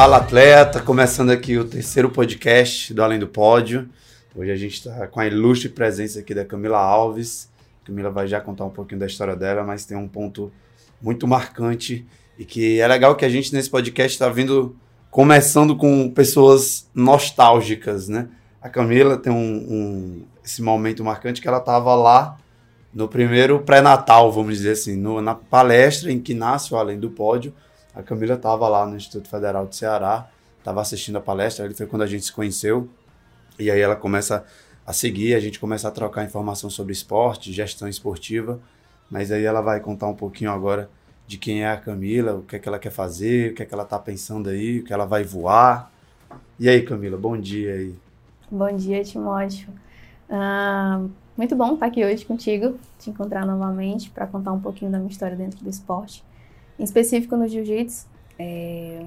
[0.00, 3.86] Fala atleta, começando aqui o terceiro podcast do Além do Pódio.
[4.34, 7.50] Hoje a gente está com a ilustre presença aqui da Camila Alves.
[7.82, 10.50] A Camila vai já contar um pouquinho da história dela, mas tem um ponto
[11.02, 12.06] muito marcante
[12.38, 14.74] e que é legal que a gente nesse podcast está vindo
[15.10, 18.30] começando com pessoas nostálgicas, né?
[18.62, 22.38] A Camila tem um, um esse momento marcante que ela estava lá
[22.94, 27.10] no primeiro pré-natal, vamos dizer assim, no, na palestra em que nasce o Além do
[27.10, 27.52] Pódio.
[28.00, 30.26] A Camila estava lá no Instituto Federal do Ceará,
[30.58, 32.88] estava assistindo a palestra, ali foi quando a gente se conheceu.
[33.58, 34.42] E aí ela começa
[34.86, 38.58] a seguir, a gente começa a trocar informação sobre esporte, gestão esportiva.
[39.10, 40.88] Mas aí ela vai contar um pouquinho agora
[41.26, 43.66] de quem é a Camila, o que é que ela quer fazer, o que é
[43.66, 45.92] que ela está pensando aí, o que ela vai voar.
[46.58, 47.94] E aí, Camila, bom dia aí.
[48.50, 49.68] Bom dia, Timóteo.
[50.30, 54.98] Uh, muito bom estar aqui hoje contigo, te encontrar novamente para contar um pouquinho da
[54.98, 56.24] minha história dentro do esporte
[56.80, 58.08] em específico no jiu-jitsu.
[58.38, 59.04] É...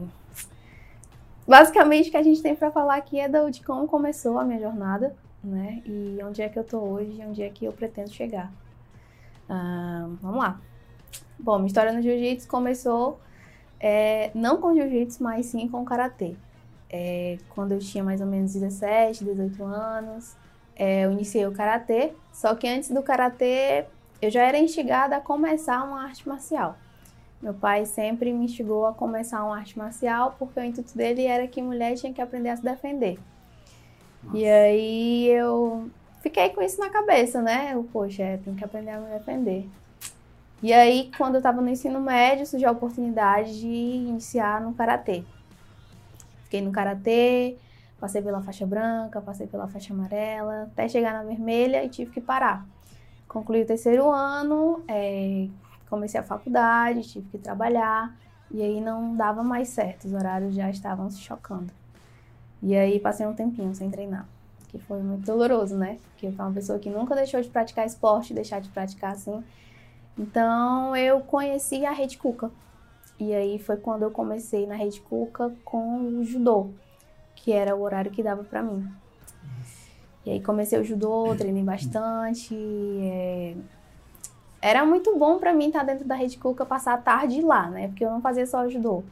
[1.48, 4.46] Basicamente, o que a gente tem para falar aqui é do, de como começou a
[4.46, 5.82] minha jornada, né?
[5.86, 8.54] E onde é que eu tô hoje, onde é que eu pretendo chegar.
[9.50, 10.62] Ah, vamos lá.
[11.38, 13.20] Bom, minha história no jiu-jitsu começou
[13.80, 16.36] é, não com jiu-jitsu, mas sim com karatê.
[16.90, 20.36] É, quando eu tinha mais ou menos 17, 18 anos,
[20.76, 22.14] é, eu iniciei o karatê.
[22.32, 23.86] Só que antes do karatê,
[24.22, 26.78] eu já era instigada a começar uma arte marcial.
[27.44, 31.46] Meu pai sempre me instigou a começar uma arte marcial, porque o intuito dele era
[31.46, 33.20] que mulher tinha que aprender a se defender.
[34.24, 34.38] Nossa.
[34.38, 35.92] E aí eu
[36.22, 37.72] fiquei com isso na cabeça, né?
[37.74, 39.70] Eu, poxa, é, tenho que aprender a me defender.
[40.62, 45.26] E aí, quando eu estava no ensino médio, surgiu a oportunidade de iniciar no karatê.
[46.46, 47.58] Fiquei no karatê,
[48.00, 52.22] passei pela faixa branca, passei pela faixa amarela, até chegar na vermelha e tive que
[52.22, 52.66] parar.
[53.28, 55.50] Concluí o terceiro ano, é,
[55.94, 58.16] comecei a faculdade, tive que trabalhar,
[58.50, 61.72] e aí não dava mais certo, os horários já estavam se chocando.
[62.64, 64.28] E aí passei um tempinho sem treinar,
[64.70, 66.00] que foi muito doloroso, né?
[66.10, 69.44] Porque eu sou uma pessoa que nunca deixou de praticar esporte, deixar de praticar assim.
[70.18, 72.50] Então eu conheci a Rede Cuca.
[73.20, 76.72] E aí foi quando eu comecei na Rede Cuca com o judô,
[77.36, 78.88] que era o horário que dava para mim.
[80.26, 83.56] E aí comecei o judô, treinei bastante, é,
[84.64, 87.90] era muito bom para mim estar dentro da Rede Cuca, passar a tarde lá, né?
[87.90, 89.04] Porque eu não fazia só judô.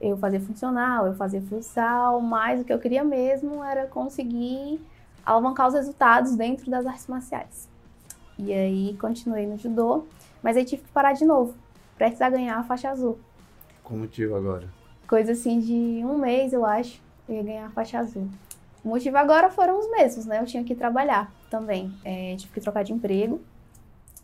[0.00, 4.80] Eu fazia funcional, eu fazia futsal, mas o que eu queria mesmo era conseguir
[5.24, 7.68] alavancar os resultados dentro das artes marciais.
[8.36, 10.04] E aí continuei no judô,
[10.42, 11.54] mas aí tive que parar de novo,
[11.96, 13.20] prestes a ganhar a faixa azul.
[13.84, 14.68] Qual motivo agora?
[15.06, 18.28] Coisa assim de um mês, eu acho, eu ia ganhar a faixa azul.
[18.82, 20.40] O motivo agora foram os mesmos, né?
[20.40, 21.92] Eu tinha que trabalhar também.
[22.04, 23.40] É, tive que trocar de emprego,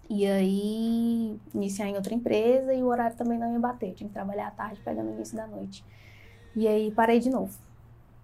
[0.09, 3.91] e aí, iniciar em outra empresa e o horário também não ia bater.
[3.91, 5.84] Eu tinha que trabalhar à tarde, pegando o início da noite.
[6.54, 7.56] E aí, parei de novo.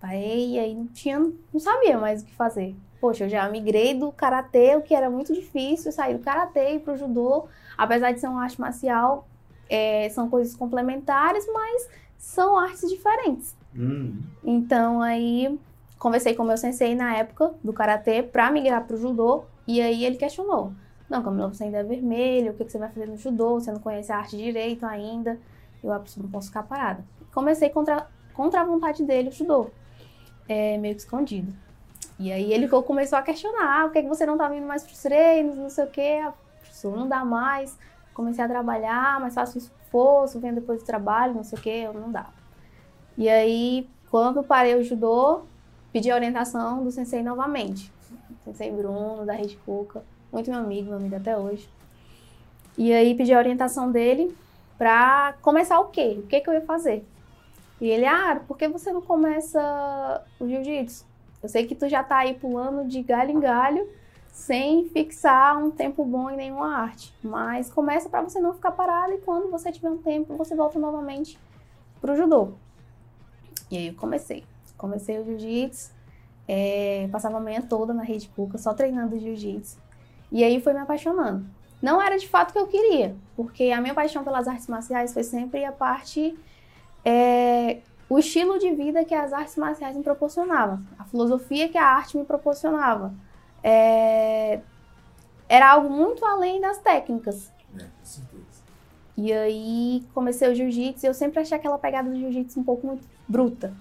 [0.00, 2.74] Parei e aí não, tinha, não sabia mais o que fazer.
[3.00, 6.78] Poxa, eu já migrei do karatê, o que era muito difícil, sair do karatê e
[6.78, 7.46] pro judô.
[7.76, 9.26] Apesar de ser uma arte marcial,
[9.68, 13.56] é, são coisas complementares, mas são artes diferentes.
[13.74, 14.22] Hum.
[14.42, 15.58] Então aí
[15.98, 20.04] conversei com o meu sensei na época do karatê para migrar pro judô e aí
[20.04, 20.72] ele questionou:
[21.10, 23.58] não, Camila, você ainda é vermelho, o que você vai fazer no judô?
[23.58, 25.40] Você não conhece a arte direito ainda.
[25.82, 27.04] Eu não posso ficar parada.
[27.34, 29.70] Comecei contra, contra a vontade dele o judô,
[30.48, 31.52] é, meio que escondido.
[32.16, 35.02] E aí ele começou a questionar, ah, por que, você não tá vindo mais pros
[35.02, 37.76] treinos, não sei o quê, ah, professor, não dá mais.
[38.14, 42.12] Comecei a trabalhar, mas faço esforço, venho depois do trabalho, não sei o quê, não
[42.12, 42.26] dá.
[43.18, 45.42] E aí, quando parei o judô,
[45.92, 47.92] pedi a orientação do sensei novamente.
[48.44, 51.68] Sensei Bruno, da Rede Cuca muito meu amigo, meu amigo até hoje.
[52.76, 54.34] E aí pedi a orientação dele
[54.78, 56.16] pra começar o quê?
[56.18, 57.06] O que, que eu ia fazer?
[57.80, 61.04] E ele, ah, por que você não começa o jiu-jitsu?
[61.42, 63.88] Eu sei que tu já tá aí pulando de galho em galho,
[64.30, 67.14] sem fixar um tempo bom em nenhuma arte.
[67.22, 70.78] Mas começa para você não ficar parado e quando você tiver um tempo, você volta
[70.78, 71.38] novamente
[72.00, 72.52] pro judô.
[73.70, 74.44] E aí eu comecei.
[74.76, 75.92] Comecei o jiu-jitsu,
[76.48, 79.78] é, passava a manhã toda na rede Cuca, só treinando jiu-jitsu.
[80.30, 81.44] E aí foi me apaixonando.
[81.82, 85.12] Não era de fato o que eu queria, porque a minha paixão pelas artes marciais
[85.12, 86.38] foi sempre a parte.
[87.04, 87.78] É,
[88.08, 92.18] o estilo de vida que as artes marciais me proporcionavam, a filosofia que a arte
[92.18, 93.14] me proporcionava.
[93.62, 94.60] É,
[95.48, 97.50] era algo muito além das técnicas.
[97.74, 98.44] É, com certeza.
[99.16, 102.86] E aí comecei o jiu-jitsu e eu sempre achei aquela pegada do jiu-jitsu um pouco
[102.86, 103.72] muito bruta.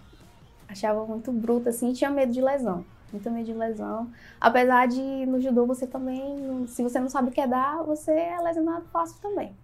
[0.68, 4.10] Achava muito bruta, assim, e tinha medo de lesão muito medo de lesão.
[4.40, 8.12] Apesar de no judô você também, se você não sabe o que é dar, você
[8.12, 9.56] é lesionado fácil também.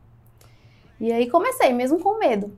[1.00, 2.56] E aí comecei, mesmo com medo.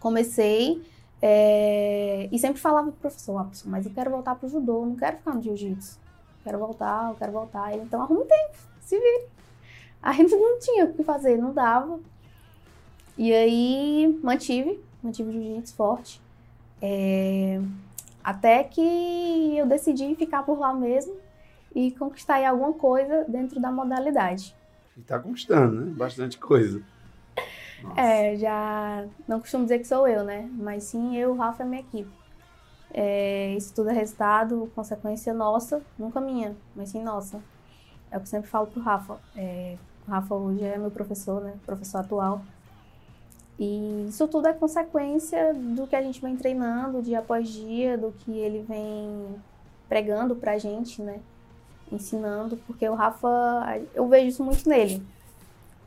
[0.00, 0.82] Comecei,
[1.22, 4.96] É, e sempre falava pro professor, ah, professor, mas eu quero voltar pro judô, não
[4.96, 5.98] quero ficar no jiu-jitsu.
[6.44, 7.72] Quero voltar, eu quero voltar.
[7.72, 9.26] Ele, então arruma tempo, se vire.
[10.02, 11.98] Aí não tinha o que fazer, não dava.
[13.18, 16.20] E aí mantive, mantive o jiu-jitsu forte.
[16.82, 17.60] É,
[18.26, 21.16] até que eu decidi ficar por lá mesmo
[21.72, 24.52] e conquistar alguma coisa dentro da modalidade.
[24.96, 25.92] E tá conquistando, né?
[25.96, 26.82] Bastante coisa.
[27.80, 28.00] Nossa.
[28.00, 30.50] É, já não costumo dizer que sou eu, né?
[30.54, 32.10] Mas sim eu, o Rafa e a minha equipe.
[32.92, 37.40] É, isso tudo é resultado, consequência nossa, nunca minha, mas sim nossa.
[38.10, 39.20] É o que eu sempre falo pro Rafa.
[39.36, 41.54] É, o Rafa hoje é meu professor, né?
[41.64, 42.42] Professor atual.
[43.58, 48.12] E isso tudo é consequência do que a gente vem treinando dia após dia, do
[48.12, 49.36] que ele vem
[49.88, 51.20] pregando pra gente, né?
[51.90, 53.28] Ensinando, porque o Rafa,
[53.94, 55.02] eu vejo isso muito nele.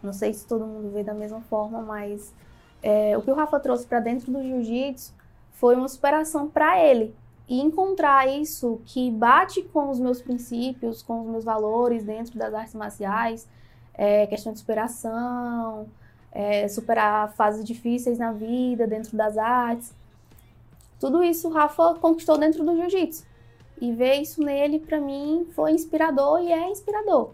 [0.02, 2.34] Não sei se todo mundo vê da mesma forma, mas
[2.82, 5.14] é, o que o Rafa trouxe para dentro do jiu-jitsu
[5.52, 7.14] foi uma superação para ele.
[7.48, 12.54] E encontrar isso que bate com os meus princípios, com os meus valores dentro das
[12.54, 13.48] artes marciais,
[13.94, 15.88] é, questão de superação,
[16.32, 19.94] é, superar fases difíceis na vida, dentro das artes.
[21.00, 23.26] Tudo isso o Rafa conquistou dentro do jiu-jitsu.
[23.82, 27.32] E ver isso nele, para mim, foi inspirador e é inspirador.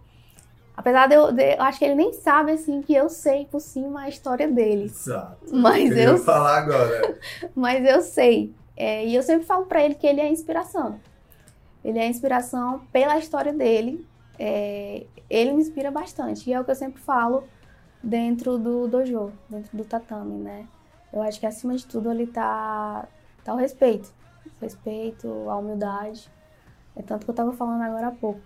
[0.77, 3.61] Apesar de eu, de, eu, acho que ele nem sabe, assim, que eu sei por
[3.61, 4.85] cima a história dele.
[4.85, 5.37] Exato.
[5.51, 7.17] Mas eu, eu falar agora.
[7.55, 8.53] mas eu sei.
[8.75, 10.99] É, e eu sempre falo para ele que ele é inspiração.
[11.83, 14.05] Ele é inspiração pela história dele.
[14.37, 16.49] É, ele me inspira bastante.
[16.49, 17.45] E é o que eu sempre falo
[18.05, 20.67] dentro do dojo, dentro do tatame, né?
[21.11, 23.07] Eu acho que acima de tudo ali tá,
[23.43, 24.13] tá o respeito.
[24.61, 26.29] O respeito, a humildade.
[26.95, 28.39] É tanto que eu tava falando agora há pouco.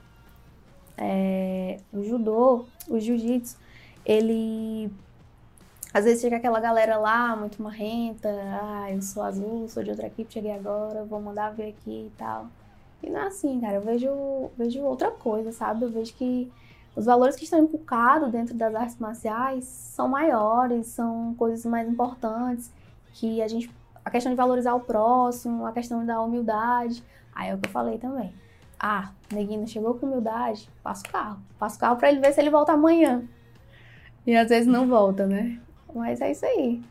[0.97, 3.57] É, o judô, o jiu-jitsu,
[4.06, 4.91] ele.
[5.94, 10.06] Às vezes chega aquela galera lá, muito marrenta, ah, eu sou azul, sou de outra
[10.06, 12.47] equipe, cheguei agora, vou mandar ver aqui e tal.
[13.01, 15.85] E não é assim, cara, eu vejo, vejo outra coisa, sabe?
[15.85, 16.51] Eu vejo que
[17.00, 22.69] os valores que estão inculcados dentro das artes marciais são maiores, são coisas mais importantes,
[23.13, 23.72] que a gente
[24.04, 27.01] a questão de valorizar o próximo, a questão da humildade.
[27.34, 28.34] Aí é o que eu falei também.
[28.78, 31.40] Ah, neguinho chegou com humildade, passa o carro.
[31.57, 33.24] Passa o carro para ele ver se ele volta amanhã.
[34.28, 35.57] E às vezes não volta, né?
[35.95, 36.81] Mas é isso aí.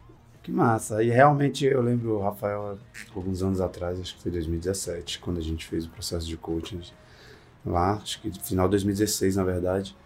[0.42, 1.02] Que massa.
[1.02, 2.78] E realmente eu lembro, Rafael,
[3.14, 6.80] alguns anos atrás, acho que foi 2017, quando a gente fez o processo de coaching
[7.64, 9.96] lá, acho que final de 2016, na verdade,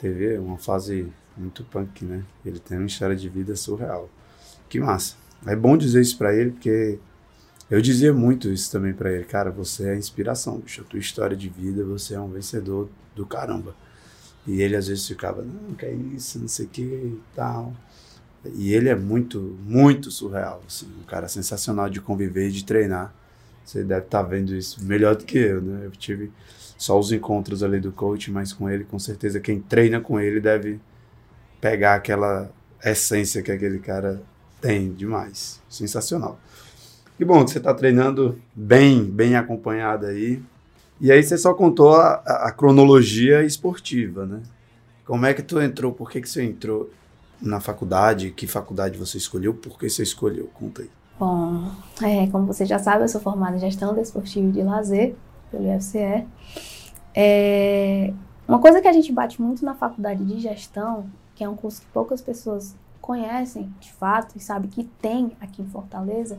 [0.00, 2.24] teve uma fase muito punk, né?
[2.44, 4.08] Ele tem uma história de vida surreal.
[4.68, 5.16] Que massa.
[5.46, 6.98] É bom dizer isso para ele, porque
[7.70, 11.36] eu dizia muito isso também para ele, cara, você é inspiração, bicho, a tua história
[11.36, 13.74] de vida, você é um vencedor do caramba.
[14.46, 17.74] E ele às vezes ficava, não, que é isso, não sei o que e tal.
[18.54, 23.14] E ele é muito, muito surreal, assim, um cara sensacional de conviver e de treinar.
[23.64, 25.86] Você deve estar tá vendo isso melhor do que eu, né?
[25.86, 26.30] Eu tive
[26.76, 30.40] só os encontros ali do coach, mas com ele, com certeza, quem treina com ele
[30.40, 30.80] deve
[31.60, 32.50] pegar aquela
[32.84, 34.22] essência que aquele cara
[34.60, 35.60] tem demais.
[35.68, 36.38] Sensacional.
[37.16, 40.42] Que bom que você está treinando bem, bem acompanhado aí.
[41.00, 44.42] E aí você só contou a, a, cronologia esportiva, né?
[45.04, 45.92] Como é que tu entrou?
[45.92, 46.90] Por que, que você entrou
[47.40, 48.30] na faculdade?
[48.30, 49.54] Que faculdade você escolheu?
[49.54, 50.50] Por que você escolheu?
[50.54, 50.90] Conta aí.
[51.18, 51.70] Bom,
[52.02, 55.14] é, como você já sabe, eu sou formada em gestão desportiva de lazer
[55.50, 56.26] pelo IFCE.
[57.14, 58.12] É,
[58.48, 61.06] uma coisa que a gente bate muito na faculdade de gestão,
[61.36, 65.62] que é um curso que poucas pessoas conhecem de fato e sabem que tem aqui
[65.62, 66.38] em Fortaleza,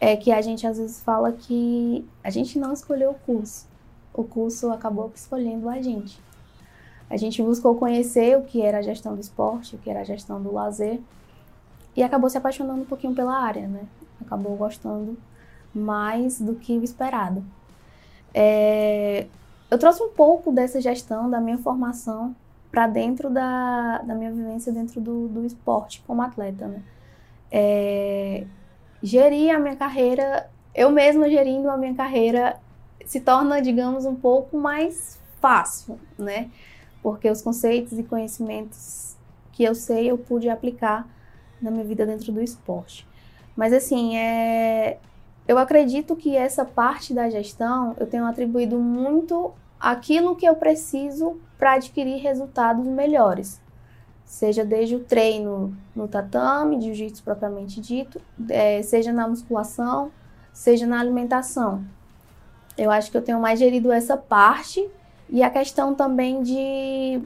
[0.00, 3.68] é que a gente às vezes fala que a gente não escolheu o curso.
[4.12, 6.20] O curso acabou escolhendo a gente.
[7.08, 10.04] A gente buscou conhecer o que era a gestão do esporte, o que era a
[10.04, 11.00] gestão do lazer,
[11.96, 13.82] e acabou se apaixonando um pouquinho pela área, né?
[14.20, 15.16] Acabou gostando
[15.74, 17.44] mais do que o esperado.
[18.34, 19.26] É,
[19.70, 22.34] eu trouxe um pouco dessa gestão, da minha formação,
[22.70, 26.82] para dentro da, da minha vivência dentro do, do esporte como atleta, né?
[27.50, 28.46] É,
[29.02, 32.60] gerir a minha carreira, eu mesma gerindo a minha carreira,
[33.04, 36.50] se torna, digamos, um pouco mais fácil, né?
[37.02, 39.16] Porque os conceitos e conhecimentos
[39.52, 41.08] que eu sei, eu pude aplicar
[41.60, 43.06] na minha vida dentro do esporte.
[43.56, 44.98] Mas assim, é,
[45.46, 51.38] eu acredito que essa parte da gestão eu tenho atribuído muito aquilo que eu preciso
[51.58, 53.60] para adquirir resultados melhores.
[54.24, 60.12] Seja desde o treino no tatame, de jiu-jitsu propriamente dito, é, seja na musculação,
[60.52, 61.84] seja na alimentação.
[62.78, 64.88] Eu acho que eu tenho mais gerido essa parte
[65.28, 67.20] e a questão também de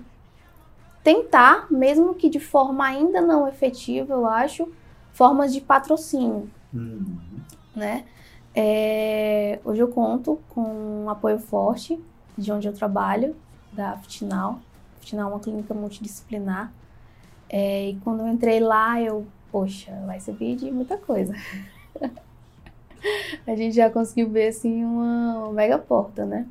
[1.04, 4.66] tentar, mesmo que de forma ainda não efetiva, eu acho,
[5.12, 6.50] formas de patrocínio.
[6.72, 7.18] Uhum.
[7.76, 8.04] né?
[8.52, 12.00] É, hoje eu conto com um apoio forte
[12.36, 13.36] de onde eu trabalho,
[13.72, 14.60] da Fitinal.
[14.98, 16.72] Fitinal é uma clínica multidisciplinar.
[17.48, 21.34] É, e quando eu entrei lá, eu, poxa, vai servir de muita coisa.
[23.46, 26.46] a gente já conseguiu ver assim uma, uma mega porta, né?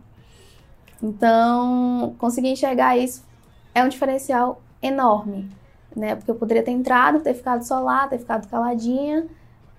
[1.01, 3.23] Então, conseguir enxergar isso
[3.73, 5.49] é um diferencial enorme,
[5.95, 6.15] né?
[6.15, 9.27] Porque eu poderia ter entrado, ter ficado só lá, ter ficado caladinha.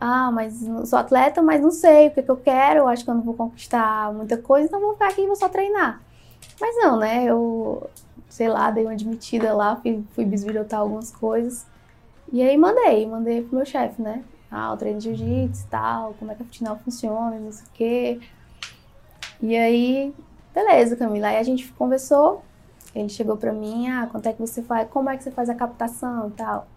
[0.01, 3.11] Ah, mas sou atleta, mas não sei o que, que eu quero, eu acho que
[3.11, 6.03] eu não vou conquistar muita coisa, então vou ficar aqui e vou só treinar.
[6.61, 7.25] Mas não, né?
[7.25, 7.89] Eu,
[8.29, 11.67] sei lá, dei uma admitida lá, fui, fui bisbilhotar algumas coisas.
[12.33, 14.25] E aí mandei, mandei pro meu chefe, né?
[14.51, 17.65] Ah, o treino de jiu-jitsu e tal, como é que a final funciona, não sei
[17.65, 18.21] o quê.
[19.41, 20.15] E aí,
[20.55, 21.29] beleza, Camila.
[21.29, 22.43] Aí a gente conversou,
[22.95, 25.51] ele chegou pra mim, ah, quanto é que você faz, como é que você faz
[25.51, 26.69] a captação e tal.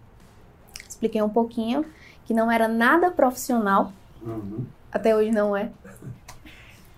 [0.88, 1.84] Expliquei um pouquinho,
[2.24, 4.66] que não era nada profissional, uhum.
[4.90, 5.70] até hoje não é.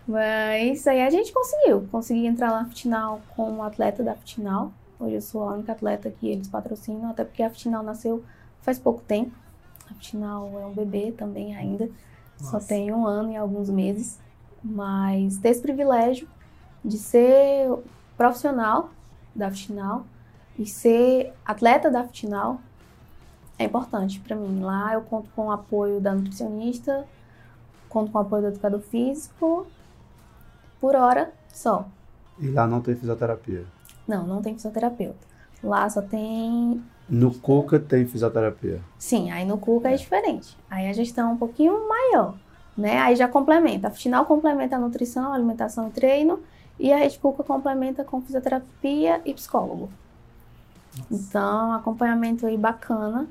[0.09, 4.73] Mas aí a gente conseguiu, consegui entrar lá na Fitinal como atleta da Fitinal.
[4.99, 8.25] Hoje eu sou a única atleta que eles patrocinam, até porque a Fitinal nasceu
[8.63, 9.33] faz pouco tempo.
[9.91, 11.91] A Fitinal é um bebê também ainda,
[12.41, 12.59] Nossa.
[12.59, 14.19] só tem um ano e alguns meses.
[14.65, 16.27] Mas ter esse privilégio
[16.85, 17.71] de ser
[18.17, 18.91] profissional
[19.35, 20.05] da Fitinal
[20.59, 22.61] e ser atleta da Fitinal
[23.59, 24.61] é importante para mim.
[24.61, 27.07] Lá eu conto com o apoio da nutricionista,
[27.89, 29.67] conto com o apoio do educador físico,
[30.81, 31.87] por hora só.
[32.39, 33.67] E lá não tem fisioterapia?
[34.09, 35.29] Não, não tem fisioterapeuta.
[35.63, 36.83] Lá só tem.
[37.09, 38.81] No Cuca tem fisioterapia?
[38.99, 40.57] Sim, aí no Cuca é, é diferente.
[40.71, 42.35] Aí a gestão é um pouquinho maior,
[42.77, 42.99] né?
[42.99, 43.89] Aí já complementa.
[43.89, 46.41] A final complementa a nutrição, alimentação e treino.
[46.81, 49.91] E a Rede Cuca complementa com fisioterapia e psicólogo.
[50.97, 51.13] Nossa.
[51.13, 53.29] Então, acompanhamento aí bacana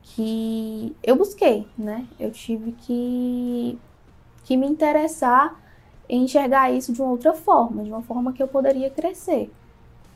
[0.00, 2.06] que eu busquei, né?
[2.20, 3.76] Eu tive que,
[4.44, 5.60] que me interessar
[6.08, 9.52] em enxergar isso de uma outra forma, de uma forma que eu poderia crescer.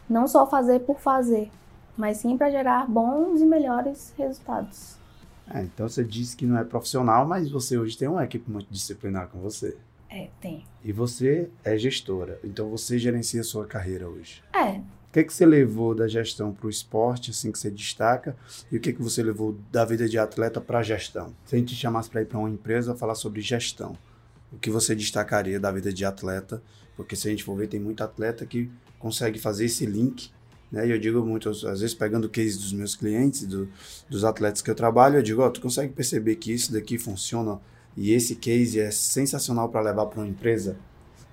[0.09, 1.51] Não só fazer por fazer,
[1.97, 4.97] mas sim para gerar bons e melhores resultados.
[5.53, 9.29] É, então você disse que não é profissional, mas você hoje tem uma equipe multidisciplinar
[9.29, 9.77] com você.
[10.11, 10.65] É, tem.
[10.83, 14.43] E você é gestora, então você gerencia a sua carreira hoje.
[14.55, 14.79] É.
[14.79, 18.37] O que, é que você levou da gestão para o esporte, assim que você destaca,
[18.71, 21.35] e o que, é que você levou da vida de atleta para a gestão?
[21.47, 23.97] Se a gente te chamasse para ir para uma empresa falar sobre gestão,
[24.53, 26.63] o que você destacaria da vida de atleta?
[26.95, 30.31] Porque se a gente for ver, tem muito atleta que consegue fazer esse link
[30.71, 30.87] né?
[30.87, 33.69] E eu digo muito, às vezes pegando o case dos meus clientes, do,
[34.09, 36.99] dos atletas que eu trabalho, eu digo, ó, oh, tu consegue perceber que isso daqui
[36.99, 37.59] funciona
[38.01, 40.77] e esse case é sensacional para levar para uma empresa?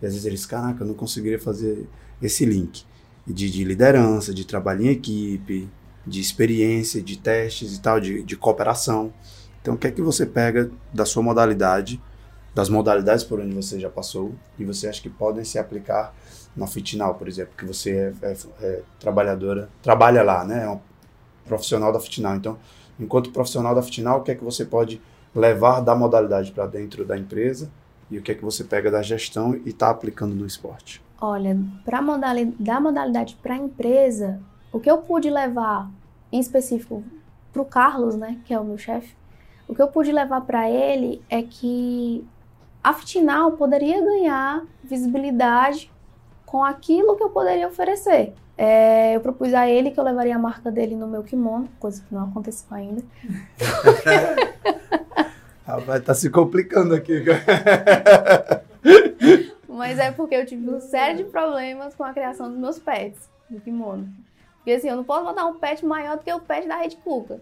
[0.01, 1.87] E às vezes eles, caraca, eu não conseguiria fazer
[2.19, 2.83] esse link
[3.25, 5.69] de, de liderança, de trabalho em equipe,
[6.05, 9.13] de experiência, de testes e tal, de, de cooperação.
[9.61, 12.01] Então, o que é que você pega da sua modalidade,
[12.55, 16.15] das modalidades por onde você já passou, e você acha que podem se aplicar
[16.55, 20.63] na Fitinal, por exemplo, que você é, é, é trabalhadora, trabalha lá, né?
[20.63, 20.79] É um
[21.45, 22.35] profissional da Fitinal.
[22.35, 22.57] Então,
[22.99, 24.99] enquanto profissional da Fitinal, o que é que você pode
[25.35, 27.69] levar da modalidade para dentro da empresa
[28.09, 31.03] e o que é que você pega da gestão e está aplicando no esporte?
[31.19, 34.39] Olha, para modalidade, da modalidade para a empresa,
[34.71, 35.89] o que eu pude levar
[36.31, 37.03] em específico
[37.51, 39.15] para o Carlos, né, que é o meu chefe,
[39.67, 42.25] o que eu pude levar para ele é que
[42.83, 45.91] a Fitinal poderia ganhar visibilidade
[46.45, 48.33] com aquilo que eu poderia oferecer.
[48.57, 52.01] É, eu propus a ele que eu levaria a marca dele no meu kimono, coisa
[52.07, 53.03] que não aconteceu ainda.
[55.75, 57.23] Rapaz, tá se complicando aqui.
[59.67, 63.29] Mas é porque eu tive uma série de problemas com a criação dos meus pets
[63.49, 64.07] do kimono.
[64.57, 66.95] Porque assim, eu não posso botar um pet maior do que o pet da Rede
[66.97, 67.39] Cuca.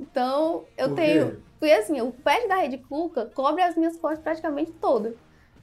[0.00, 1.42] Então, eu Por tenho.
[1.58, 5.14] Porque assim, o pet da Rede Cuca cobre as minhas costas praticamente todas.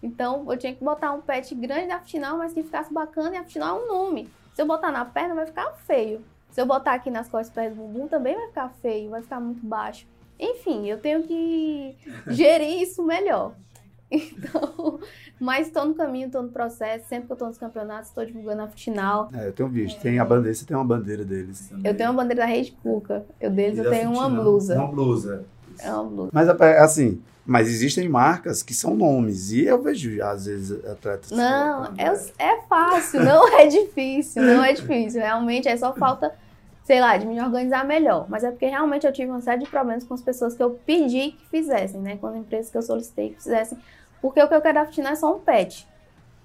[0.04, 3.38] Então, eu tinha que botar um pet grande da final, mas que ficasse bacana, e
[3.38, 4.30] a final é um nome.
[4.54, 6.24] Se eu botar na perna, vai ficar feio.
[6.52, 9.40] Se eu botar aqui nas costas perto do bumbum, também vai ficar feio, vai ficar
[9.40, 10.06] muito baixo.
[10.40, 11.96] Enfim, eu tenho que
[12.28, 13.54] gerir isso melhor.
[14.12, 15.00] Então,
[15.40, 17.10] mas estou no caminho, estou no processo.
[17.10, 19.30] Sempre que eu estou nos campeonatos, estou divulgando a final.
[19.34, 20.00] É, eu tenho visto.
[20.00, 21.68] Tem a bandeira, você tem uma bandeira deles.
[21.68, 21.92] Também.
[21.92, 23.26] Eu tenho uma bandeira da Rede Cuca.
[23.42, 24.76] Eu deles, eu tenho uma blusa.
[24.76, 25.46] Uma blusa.
[25.80, 26.30] É uma blusa.
[26.32, 29.52] Mas assim, mas existem marcas que são nomes.
[29.52, 31.32] E eu vejo, às vezes, atletas.
[31.32, 35.22] Não, é, é fácil, não é difícil, não é difícil.
[35.22, 36.34] Realmente é só falta
[36.86, 38.28] sei lá, de me organizar melhor.
[38.30, 40.80] Mas é porque realmente eu tive uma série de problemas com as pessoas que eu
[40.86, 42.16] pedi que fizessem, né?
[42.18, 43.78] Com as empresas que eu solicitei que fizessem.
[44.22, 45.88] Porque o que eu quero da Fitinal é só um pet,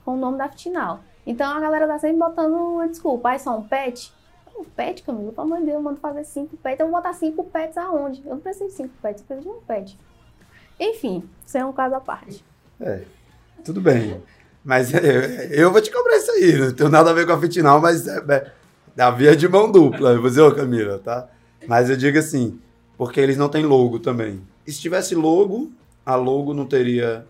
[0.02, 1.00] com o nome da Fitinal.
[1.26, 3.28] Então a galera tá sempre botando uma desculpa.
[3.28, 4.12] Ah, é só um pet?
[4.56, 5.30] Um pet, Camilo?
[5.30, 6.80] Pelo amor de Deus, eu mando fazer cinco pets.
[6.80, 8.22] Eu vou botar cinco pets aonde?
[8.24, 9.98] Eu não preciso de cinco pets, eu preciso de um pet.
[10.78, 12.42] Enfim, isso é um caso à parte.
[12.80, 13.02] É,
[13.62, 14.22] tudo bem.
[14.64, 17.40] Mas eu, eu vou te cobrar isso aí, não tem nada a ver com a
[17.40, 18.52] Fitinal, mas é, é
[19.00, 21.26] da via de mão dupla, eu vou dizer, ô Camila, tá?
[21.66, 22.60] Mas eu digo assim,
[22.98, 24.42] porque eles não têm logo também.
[24.66, 25.70] E se tivesse logo,
[26.04, 27.26] a logo não teria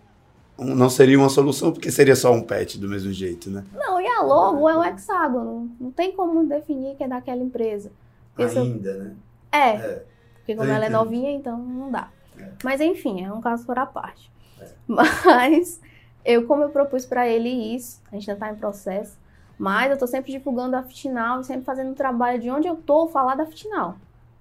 [0.59, 3.65] não seria uma solução, porque seria só um pet do mesmo jeito, né?
[3.73, 5.71] Não, e a logo é um hexágono.
[5.81, 7.93] Não tem como definir que é daquela empresa.
[8.35, 8.99] Porque Ainda, eu...
[9.05, 9.17] né?
[9.53, 10.05] É, é.
[10.39, 12.11] Porque como ela é novinha, então não dá.
[12.37, 12.49] É.
[12.65, 14.29] Mas enfim, é um caso por a parte.
[14.61, 14.67] É.
[14.89, 15.81] Mas
[16.25, 19.17] eu, como eu propus para ele isso, a gente ainda tá em processo,
[19.61, 22.77] mas eu tô sempre divulgando a Fitinal e sempre fazendo um trabalho de onde eu
[22.77, 23.95] tô falar da Fitinal.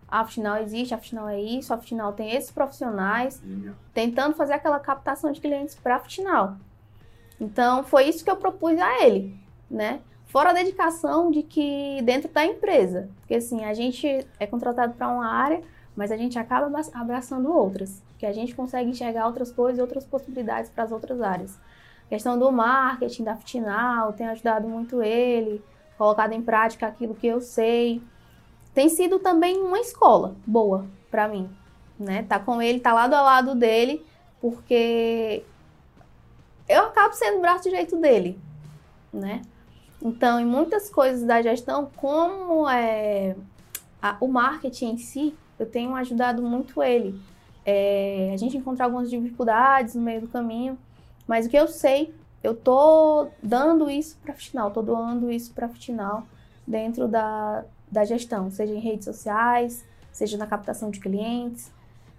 [0.07, 3.43] A Fitinal existe, a Fitinal é isso, a Fitinal tem esses profissionais,
[3.93, 6.55] tentando fazer aquela captação de clientes para a Fitinal.
[7.37, 9.37] Então, foi isso que eu propus a ele,
[9.69, 9.99] né?
[10.27, 15.09] Fora a dedicação de que dentro da empresa, porque assim, a gente é contratado para
[15.09, 15.61] uma área,
[15.97, 20.05] mas a gente acaba abraçando outras, que a gente consegue enxergar outras coisas e outras
[20.05, 21.59] possibilidades para as outras áreas
[22.09, 25.63] questão do marketing da Fitinal, tem ajudado muito ele,
[25.97, 28.01] colocado em prática aquilo que eu sei.
[28.73, 31.49] Tem sido também uma escola boa para mim,
[31.99, 32.23] né?
[32.23, 34.03] Tá com ele, tá lado a lado dele,
[34.41, 35.43] porque
[36.67, 38.39] eu acabo sendo o braço direito dele,
[39.13, 39.41] né?
[40.01, 43.35] Então, em muitas coisas da gestão, como é
[44.01, 47.19] a, o marketing em si, eu tenho ajudado muito ele.
[47.65, 50.77] É, a gente encontra algumas dificuldades no meio do caminho,
[51.29, 52.11] mas o que eu sei,
[52.43, 56.27] eu tô dando isso para final, tô doando isso para final
[56.65, 61.71] dentro da, da gestão, seja em redes sociais, seja na captação de clientes.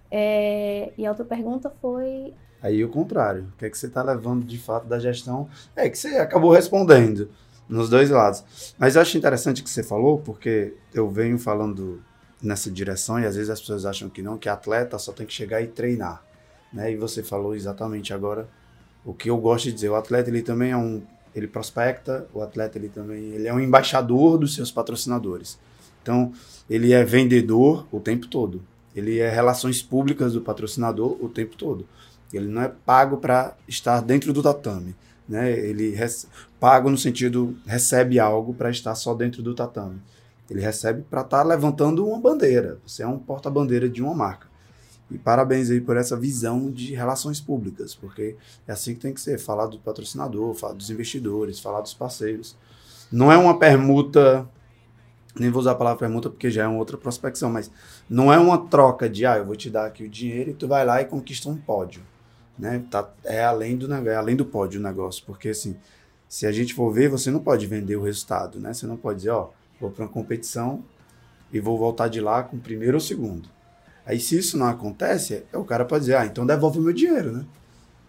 [0.09, 2.33] É, e a outra pergunta foi.
[2.61, 5.49] Aí o contrário, o que é que você está levando de fato da gestão?
[5.75, 7.29] É que você acabou respondendo
[7.67, 8.73] nos dois lados.
[8.79, 12.01] Mas eu acho interessante o que você falou, porque eu venho falando
[12.41, 15.33] nessa direção e às vezes as pessoas acham que não, que atleta só tem que
[15.33, 16.23] chegar e treinar.
[16.71, 16.93] Né?
[16.93, 18.47] E você falou exatamente agora
[19.05, 21.01] o que eu gosto de dizer, o atleta ele também é um,
[21.35, 25.57] ele prospecta, o atleta ele também, ele é um embaixador dos seus patrocinadores.
[26.01, 26.33] Então,
[26.69, 28.61] ele é vendedor o tempo todo.
[28.95, 31.87] Ele é relações públicas do patrocinador o tempo todo.
[32.33, 34.95] Ele não é pago para estar dentro do tatame,
[35.27, 35.51] né?
[35.51, 35.95] Ele
[36.59, 40.01] pago no sentido recebe algo para estar só dentro do tatame.
[40.49, 42.77] Ele recebe para estar tá levantando uma bandeira.
[42.85, 44.50] Você é um porta-bandeira de uma marca.
[45.11, 48.35] E parabéns aí por essa visão de relações públicas, porque
[48.67, 52.55] é assim que tem que ser: falar do patrocinador, falar dos investidores, falar dos parceiros.
[53.11, 54.47] Não é uma permuta,
[55.37, 57.69] nem vou usar a palavra permuta porque já é uma outra prospecção, mas
[58.09, 60.67] não é uma troca de, ah, eu vou te dar aqui o dinheiro e tu
[60.67, 62.01] vai lá e conquista um pódio.
[62.57, 62.83] Né?
[62.89, 65.75] Tá, é, além do, é além do pódio o negócio, porque assim,
[66.27, 68.73] se a gente for ver, você não pode vender o resultado, né?
[68.73, 70.81] Você não pode dizer, ó, vou para uma competição
[71.51, 73.49] e vou voltar de lá com primeiro ou segundo.
[74.05, 77.31] Aí, se isso não acontece, o cara pode dizer, ah, então devolve o meu dinheiro,
[77.31, 77.45] né?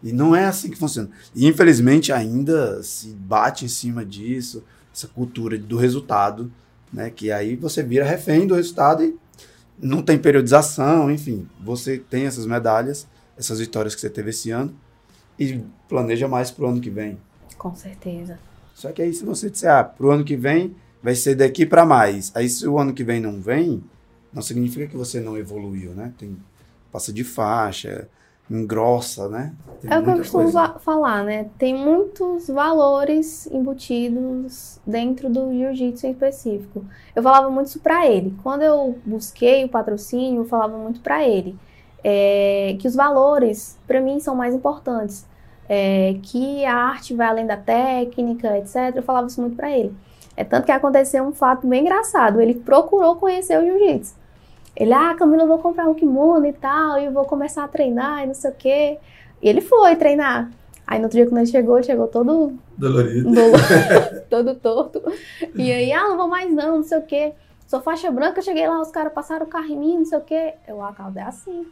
[0.02, 1.08] E não é assim que funciona.
[1.34, 6.50] E, infelizmente, ainda se bate em cima disso, essa cultura do resultado,
[6.92, 7.10] né?
[7.10, 9.16] Que aí você vira refém do resultado e
[9.78, 11.48] não tem periodização, enfim.
[11.64, 14.74] Você tem essas medalhas, essas vitórias que você teve esse ano
[15.38, 17.18] e planeja mais pro ano que vem.
[17.56, 18.38] Com certeza.
[18.74, 21.84] Só que aí, se você disser, ah, pro ano que vem vai ser daqui para
[21.86, 22.32] mais.
[22.34, 23.82] Aí, se o ano que vem não vem,
[24.32, 26.12] não significa que você não evoluiu, né?
[26.18, 26.36] Tem,
[26.90, 28.08] passa de faixa,
[28.50, 29.54] engrossa, né?
[29.80, 31.46] Tem é o que eu costumo falar, né?
[31.58, 36.84] Tem muitos valores embutidos dentro do jiu-jitsu em específico.
[37.14, 38.34] Eu falava muito isso para ele.
[38.42, 41.56] Quando eu busquei o patrocínio, eu falava muito para ele
[42.04, 45.26] é, que os valores, para mim, são mais importantes.
[45.68, 48.94] É, que a arte vai além da técnica, etc.
[48.94, 49.94] Eu falava isso muito para ele.
[50.36, 52.40] É tanto que aconteceu um fato bem engraçado.
[52.40, 54.14] Ele procurou conhecer o jiu-jitsu.
[54.74, 58.24] Ele, ah, Camila, eu vou comprar um kimono e tal, e vou começar a treinar
[58.24, 58.98] e não sei o quê.
[59.42, 60.50] E ele foi treinar.
[60.86, 62.54] Aí no outro dia quando ele chegou, ele chegou todo...
[62.76, 63.30] Dolorido.
[64.28, 65.02] todo torto.
[65.54, 67.32] E aí, ah, não vou mais não, não sei o quê.
[67.66, 70.18] Sou faixa branca, eu cheguei lá, os caras passaram o carro em mim, não sei
[70.18, 70.54] o quê.
[70.66, 71.66] Eu, ah, calma, é assim.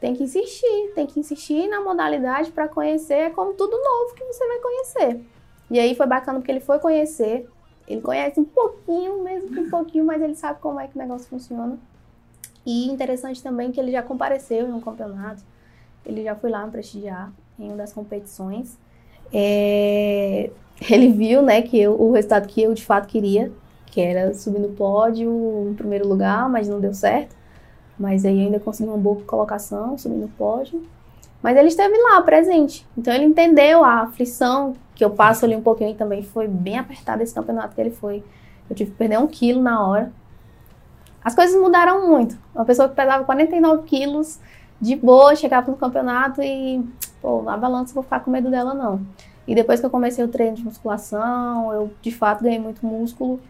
[0.00, 4.24] Tem que insistir, tem que insistir na modalidade para conhecer, é como tudo novo que
[4.24, 5.20] você vai conhecer.
[5.70, 7.46] E aí foi bacana porque ele foi conhecer,
[7.86, 10.98] ele conhece um pouquinho, mesmo que um pouquinho, mas ele sabe como é que o
[10.98, 11.78] negócio funciona.
[12.64, 15.42] E interessante também que ele já compareceu em um campeonato,
[16.04, 18.78] ele já foi lá prestigiar em uma das competições.
[19.32, 20.50] É,
[20.88, 23.52] ele viu, né, que eu, o resultado que eu de fato queria,
[23.86, 27.36] que era subir no pódio em primeiro lugar, mas não deu certo.
[27.98, 30.82] Mas aí ainda consegui uma boa colocação, subir no pódio.
[31.42, 32.86] Mas ele esteve lá, presente.
[32.96, 36.78] Então ele entendeu a aflição que eu passo ali um pouquinho e também foi bem
[36.78, 38.22] apertado esse campeonato que ele foi.
[38.68, 40.12] Eu tive que perder um quilo na hora.
[41.24, 42.38] As coisas mudaram muito.
[42.54, 44.38] Uma pessoa que pesava 49 quilos
[44.80, 46.82] de boa, chegava no campeonato e,
[47.20, 49.00] pô, a balança vou ficar com medo dela não.
[49.46, 53.40] E depois que eu comecei o treino de musculação, eu de fato ganhei muito músculo.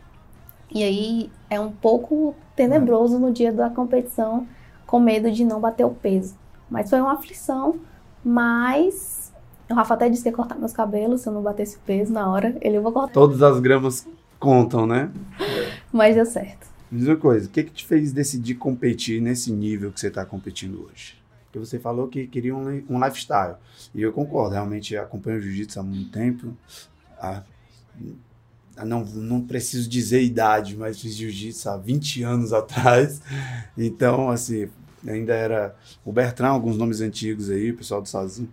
[0.72, 4.46] E aí é um pouco tenebroso no dia da competição,
[4.86, 6.36] com medo de não bater o peso.
[6.68, 7.76] Mas foi uma aflição,
[8.24, 9.32] mas
[9.68, 12.12] o Rafa até disse que ia cortar meus cabelos se eu não batesse o peso
[12.12, 12.56] na hora.
[12.60, 13.12] Ele, eu vou cortar.
[13.12, 14.06] Todas as gramas
[14.38, 15.10] contam, né?
[15.92, 16.69] Mas deu certo.
[16.90, 20.24] Diz uma coisa, o que que te fez decidir competir nesse nível que você está
[20.26, 21.20] competindo hoje?
[21.44, 23.56] Porque você falou que queria um, um lifestyle.
[23.94, 26.56] E eu concordo, realmente acompanho o jiu-jitsu há muito tempo.
[28.84, 33.20] Não, não preciso dizer idade, mas fiz jiu-jitsu há 20 anos atrás.
[33.76, 34.68] Então, assim,
[35.06, 38.48] ainda era o Bertrand, alguns nomes antigos aí, o pessoal do Sozinho.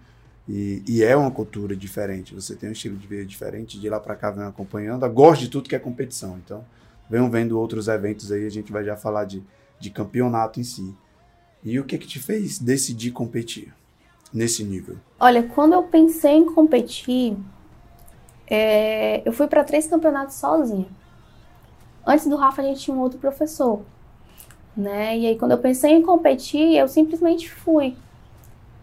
[0.49, 2.33] E, e, é uma cultura diferente.
[2.33, 3.79] Você tem um estilo de vida diferente.
[3.79, 5.07] De lá para cá, vem acompanhando.
[5.09, 6.39] Gosto de tudo que é competição.
[6.43, 6.63] Então,
[7.09, 9.43] venham vendo outros eventos aí, a gente vai já falar de,
[9.79, 10.95] de campeonato em si.
[11.63, 13.73] E o que que te fez decidir competir
[14.33, 14.97] nesse nível?
[15.19, 17.37] Olha, quando eu pensei em competir,
[18.49, 20.87] é, eu fui para três campeonatos sozinha.
[22.05, 23.81] Antes do Rafa, a gente tinha um outro professor,
[24.75, 25.17] né?
[25.17, 27.97] E aí, quando eu pensei em competir, eu simplesmente fui.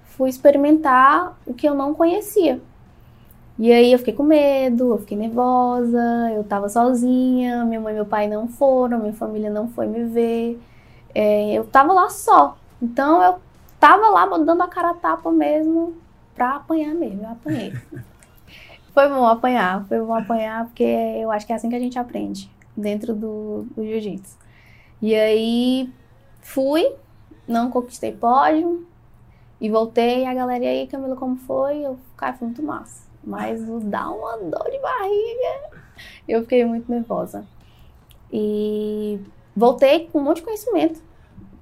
[0.05, 2.61] Fui experimentar o que eu não conhecia.
[3.57, 6.01] E aí eu fiquei com medo, eu fiquei nervosa,
[6.35, 10.05] eu tava sozinha, minha mãe e meu pai não foram, minha família não foi me
[10.05, 10.61] ver.
[11.15, 12.59] É, eu tava lá só.
[12.83, 13.41] Então eu
[13.79, 15.95] tava lá dando a cara a tapa mesmo
[16.35, 17.23] pra apanhar mesmo.
[17.23, 17.73] Eu apanhei.
[18.93, 21.99] foi bom apanhar, foi bom apanhar, porque eu acho que é assim que a gente
[21.99, 24.37] aprende dentro do, do jiu-jitsu.
[25.01, 25.93] E aí
[26.41, 26.93] fui,
[27.47, 28.85] não conquistei pódio
[29.61, 30.25] e voltei.
[30.25, 31.79] E a galera, e aí, Camila, como foi?
[31.85, 35.83] Eu, cara, foi muito massa mas dá uma dor de barriga.
[36.29, 37.47] Eu fiquei muito nervosa.
[38.33, 39.21] E
[39.55, 41.01] voltei com um monte de conhecimento,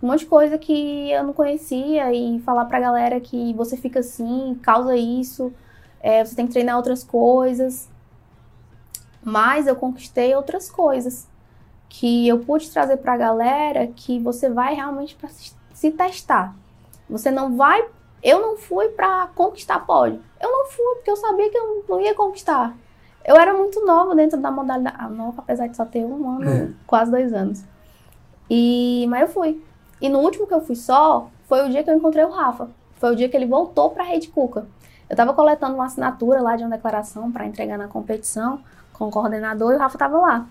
[0.02, 4.00] um monte de coisa que eu não conhecia e falar pra galera que você fica
[4.00, 5.52] assim, causa isso,
[6.00, 7.88] é, você tem que treinar outras coisas.
[9.22, 11.28] Mas eu conquistei outras coisas
[11.88, 16.56] que eu pude trazer pra galera que você vai realmente para se testar.
[17.08, 17.86] Você não vai
[18.22, 20.20] eu não fui para conquistar pódio.
[20.40, 22.74] Eu não fui porque eu sabia que eu não ia conquistar.
[23.24, 24.96] Eu era muito nova dentro da modalidade.
[24.98, 26.70] Ah, nova, apesar de só ter um ano, é.
[26.86, 27.64] quase dois anos.
[28.48, 29.62] E, mas eu fui.
[30.00, 32.68] E no último que eu fui só, foi o dia que eu encontrei o Rafa.
[32.96, 34.66] Foi o dia que ele voltou para a Rede Cuca.
[35.08, 38.60] Eu estava coletando uma assinatura lá de uma declaração para entregar na competição
[38.92, 40.46] com o coordenador e o Rafa estava lá.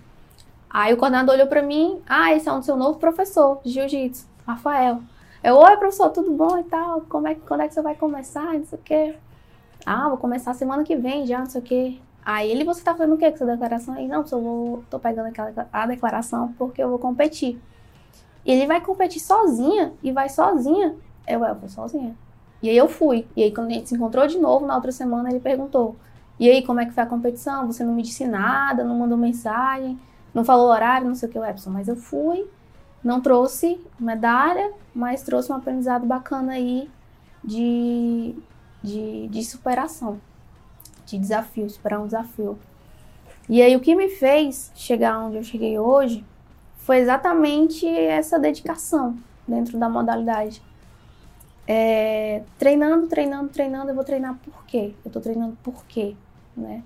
[0.70, 4.26] Aí o coordenador olhou para mim: Ah, esse é um seu novo professor de jiu-jitsu,
[4.46, 5.00] Rafael.
[5.44, 7.00] Eu, oi, professor, tudo bom e tal?
[7.08, 8.54] Como é, quando é que você vai começar?
[8.54, 9.16] Não sei o quê.
[9.84, 11.98] Ah, vou começar semana que vem já, não sei o quê.
[12.24, 13.94] Aí ele, você tá fazendo o quê com essa declaração?
[13.94, 17.60] Aí, não, eu vou, tô pegando aquela, a declaração porque eu vou competir.
[18.46, 20.94] E ele vai competir sozinha e vai sozinha.
[21.26, 22.14] Eu, eu vou sozinha.
[22.62, 23.26] E aí eu fui.
[23.34, 25.96] E aí quando a gente se encontrou de novo na outra semana, ele perguntou:
[26.38, 27.66] "E aí, como é que foi a competição?
[27.66, 29.98] Você não me disse nada, não mandou mensagem,
[30.32, 32.48] não falou horário, não sei o que, Epson, mas eu fui
[33.02, 36.88] não trouxe medalha, mas trouxe um aprendizado bacana aí
[37.42, 38.34] de,
[38.82, 40.20] de, de superação,
[41.04, 42.58] de desafio, superar um desafio.
[43.48, 46.24] E aí o que me fez chegar onde eu cheguei hoje
[46.76, 50.62] foi exatamente essa dedicação dentro da modalidade.
[51.66, 54.94] É, treinando, treinando, treinando, eu vou treinar por quê?
[55.04, 56.16] Eu tô treinando por quê?
[56.56, 56.82] Né?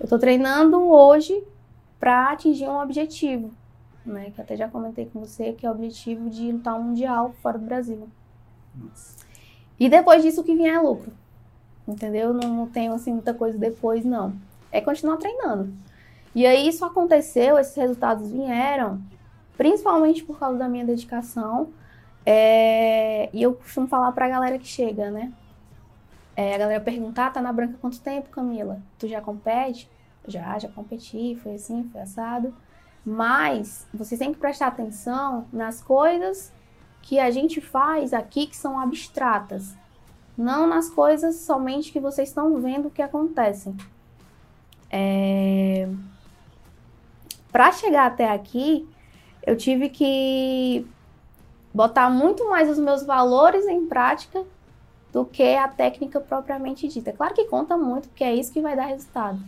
[0.00, 1.42] Eu tô treinando hoje
[1.98, 3.50] para atingir um objetivo
[4.04, 4.30] né?
[4.34, 7.58] Que até já comentei com você, que é o objetivo de lutar um mundial fora
[7.58, 8.08] do Brasil.
[8.74, 9.24] Nossa.
[9.78, 11.12] E depois disso o que vier é lucro.
[11.86, 12.32] Entendeu?
[12.32, 14.34] Não, não tenho assim muita coisa depois, não.
[14.72, 15.72] É continuar treinando.
[16.34, 19.00] E aí isso aconteceu, esses resultados vieram,
[19.56, 21.68] principalmente por causa da minha dedicação.
[22.26, 23.28] É...
[23.32, 25.32] E eu costumo falar pra galera que chega, né?
[26.36, 28.80] É, a galera perguntar, ah, tá na branca há quanto tempo, Camila?
[28.98, 29.88] Tu já compete?
[30.26, 32.54] Já, já competi, foi assim, foi assado.
[33.04, 36.52] Mas vocês têm que prestar atenção nas coisas
[37.02, 39.76] que a gente faz aqui que são abstratas,
[40.36, 43.76] não nas coisas somente que vocês estão vendo que acontecem.
[44.90, 45.88] É...
[47.52, 48.88] Para chegar até aqui,
[49.46, 50.86] eu tive que
[51.72, 54.44] botar muito mais os meus valores em prática
[55.12, 57.12] do que a técnica propriamente dita.
[57.12, 59.38] Claro que conta muito, porque é isso que vai dar resultado.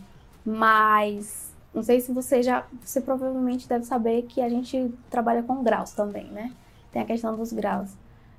[0.45, 1.46] Mas
[1.77, 5.91] não sei se você já, você provavelmente deve saber que a gente trabalha com graus
[5.91, 6.51] também, né?
[6.91, 7.91] Tem a questão dos graus.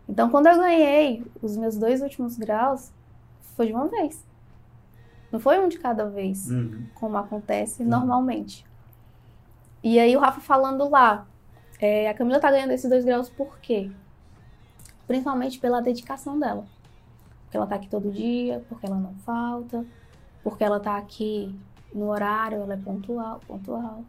[0.08, 2.90] Então, quando eu ganhei os meus dois últimos graus,
[3.56, 4.24] foi de uma vez.
[5.30, 6.86] Não foi um de cada vez, uhum.
[6.94, 7.88] como acontece uhum.
[7.88, 8.66] normalmente.
[9.84, 11.26] E aí o Rafa falando lá,
[11.78, 13.90] é, a Camila tá ganhando esses dois graus por quê?
[15.08, 16.66] principalmente pela dedicação dela.
[17.44, 19.84] Porque ela tá aqui todo dia, porque ela não falta,
[20.44, 21.58] porque ela tá aqui
[21.94, 24.02] no horário, ela é pontual, pontual.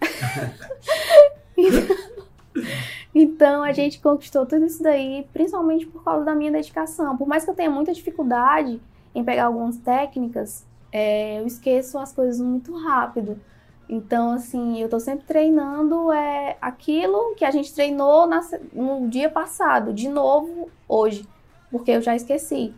[3.14, 7.16] então a gente conquistou tudo isso daí, principalmente por causa da minha dedicação.
[7.16, 8.80] Por mais que eu tenha muita dificuldade
[9.14, 13.40] em pegar algumas técnicas, é, eu esqueço as coisas muito rápido.
[13.88, 18.40] Então, assim, eu tô sempre treinando é, aquilo que a gente treinou na,
[18.72, 21.28] no dia passado, de novo hoje,
[21.70, 22.74] porque eu já esqueci.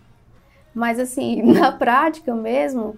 [0.75, 2.97] Mas, assim, na prática mesmo,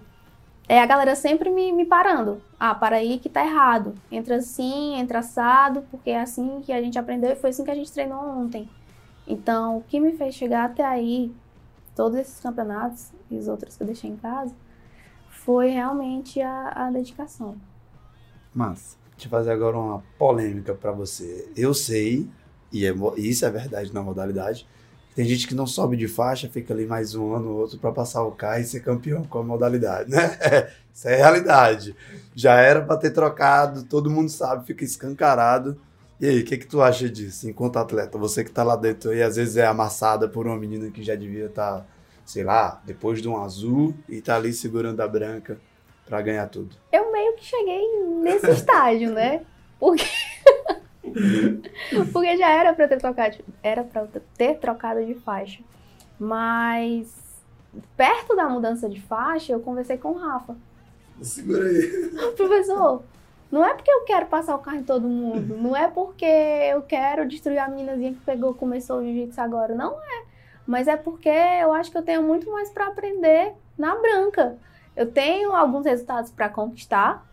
[0.69, 2.39] é a galera sempre me, me parando.
[2.59, 3.95] Ah, para aí que tá errado.
[4.11, 7.71] Entra assim, entra assado, porque é assim que a gente aprendeu e foi assim que
[7.71, 8.69] a gente treinou ontem.
[9.27, 11.33] Então, o que me fez chegar até aí,
[11.95, 14.53] todos esses campeonatos e os outros que eu deixei em casa,
[15.27, 17.55] foi realmente a, a dedicação.
[18.53, 21.51] Mas, eu fazer agora uma polêmica para você.
[21.57, 22.29] Eu sei,
[22.71, 24.67] e é, isso é verdade na modalidade,
[25.15, 27.91] tem gente que não sobe de faixa, fica ali mais um ano ou outro para
[27.91, 30.37] passar o carro e ser campeão com a modalidade, né?
[30.93, 31.95] isso é realidade.
[32.35, 35.79] Já era para ter trocado, todo mundo sabe, fica escancarado.
[36.21, 38.17] E aí, o que, que tu acha disso, enquanto atleta?
[38.17, 41.15] Você que tá lá dentro e às vezes é amassada por uma menina que já
[41.15, 41.85] devia estar, tá,
[42.25, 45.57] sei lá, depois de um azul e tá ali segurando a branca
[46.05, 46.75] para ganhar tudo.
[46.91, 49.41] Eu meio que cheguei nesse estágio, né?
[49.79, 50.03] Porque
[52.11, 54.07] Porque já era para ter trocado, era para
[54.37, 55.61] ter trocado de faixa.
[56.19, 57.13] Mas
[57.95, 60.55] perto da mudança de faixa, eu conversei com o Rafa.
[61.21, 62.11] Segura aí.
[62.35, 63.03] Professor,
[63.51, 66.81] não é porque eu quero passar o carro em todo mundo, não é porque eu
[66.81, 70.23] quero destruir a meninazinha que pegou, começou o jiu-jitsu agora, não é.
[70.67, 74.55] Mas é porque eu acho que eu tenho muito mais para aprender na branca.
[74.95, 77.25] Eu tenho alguns resultados para conquistar,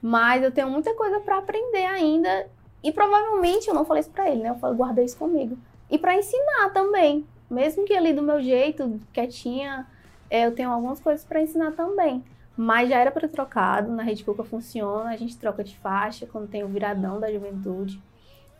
[0.00, 2.46] mas eu tenho muita coisa para aprender ainda
[2.84, 4.50] e provavelmente eu não falei isso pra ele, né?
[4.50, 5.56] Eu falei, guardei isso comigo.
[5.90, 7.26] E para ensinar também.
[7.50, 9.86] Mesmo que ali do meu jeito, quietinha,
[10.28, 12.22] é, eu tenho algumas coisas para ensinar também.
[12.54, 16.46] Mas já era para trocado, na Rede Cuca funciona, a gente troca de faixa quando
[16.46, 17.98] tem o viradão da juventude.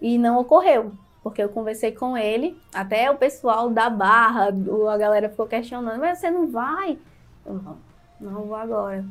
[0.01, 4.49] E não ocorreu, porque eu conversei com ele, até o pessoal da barra,
[4.91, 6.99] a galera ficou questionando, mas você não vai?
[7.45, 7.79] Eu, não,
[8.19, 9.05] não vou agora.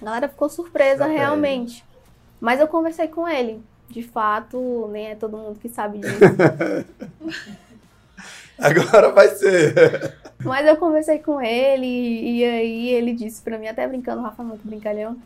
[0.00, 1.84] A galera ficou surpresa realmente.
[2.40, 6.18] Mas eu conversei com ele de fato, nem é todo mundo que sabe disso.
[8.58, 10.16] Agora vai ser.
[10.44, 14.46] Mas eu conversei com ele e aí ele disse para mim, até brincando, Rafa é
[14.46, 15.16] muito brincalhão.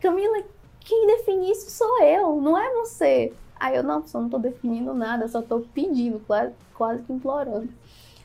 [0.00, 0.42] Camila,
[0.80, 3.32] quem define isso sou eu, não é você.
[3.58, 7.68] Aí eu, não, só não tô definindo nada, só tô pedindo, quase, quase que implorando.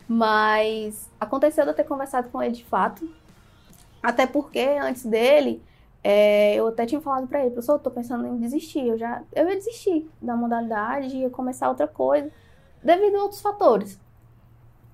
[0.08, 3.10] Mas aconteceu de eu ter conversado com ele de fato.
[4.01, 5.62] Até porque antes dele,
[6.08, 8.86] é, eu até tinha falado para ele, professor, eu tô pensando em desistir.
[8.86, 12.30] Eu já eu ia desistir da modalidade, ia começar outra coisa,
[12.84, 14.00] devido a outros fatores.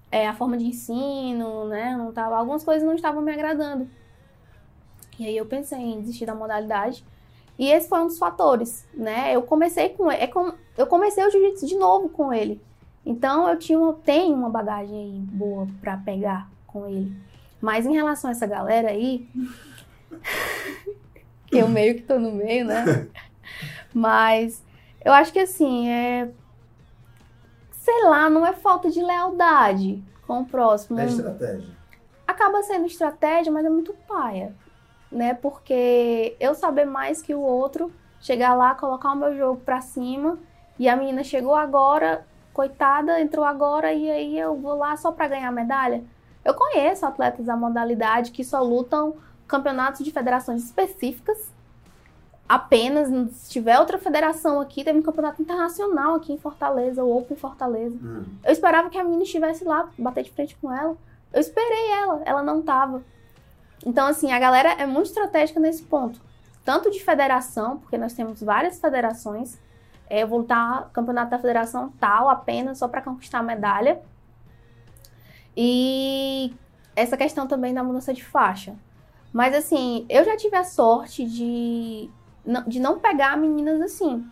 [0.10, 1.98] É, a forma de ensino, né?
[1.98, 3.90] Não tava, algumas coisas não estavam me agradando.
[5.20, 7.04] E aí eu pensei em desistir da modalidade.
[7.60, 9.36] E esse foi um dos fatores, né?
[9.36, 10.32] Eu comecei com é
[10.78, 12.62] eu comecei o jiu-jitsu de novo com ele.
[13.06, 17.14] Então eu tinha tenho uma bagagem aí boa para pegar com ele.
[17.60, 19.28] Mas em relação a essa galera aí,
[21.52, 23.08] que eu meio que tô no meio, né?
[23.94, 24.64] Mas
[25.04, 26.30] eu acho que assim, é.
[27.72, 31.00] Sei lá, não é falta de lealdade com o próximo.
[31.00, 31.70] É estratégia.
[32.26, 34.56] Acaba sendo estratégia, mas é muito paia.
[35.12, 35.34] Né?
[35.34, 40.38] Porque eu saber mais que o outro, chegar lá, colocar o meu jogo pra cima,
[40.80, 45.28] e a menina chegou agora, coitada, entrou agora, e aí eu vou lá só pra
[45.28, 46.04] ganhar medalha.
[46.46, 49.16] Eu conheço atletas da modalidade que só lutam
[49.52, 51.52] campeonatos de federações específicas.
[52.48, 57.38] Apenas, se tiver outra federação aqui, teve um campeonato internacional aqui em Fortaleza, o Open
[57.38, 57.96] Fortaleza.
[58.02, 58.24] Hum.
[58.44, 60.98] Eu esperava que a menina estivesse lá, bater de frente com ela.
[61.34, 63.04] Eu esperei ela, ela não tava.
[63.86, 66.20] Então, assim, a galera é muito estratégica nesse ponto.
[66.64, 69.58] Tanto de federação, porque nós temos várias federações.
[70.10, 74.02] É, eu vou lutar campeonato da federação tal, apenas só para conquistar a medalha.
[75.56, 76.54] E
[76.96, 78.76] essa questão também da mudança de faixa.
[79.34, 82.10] Mas assim, eu já tive a sorte de,
[82.68, 84.26] de não pegar meninas assim.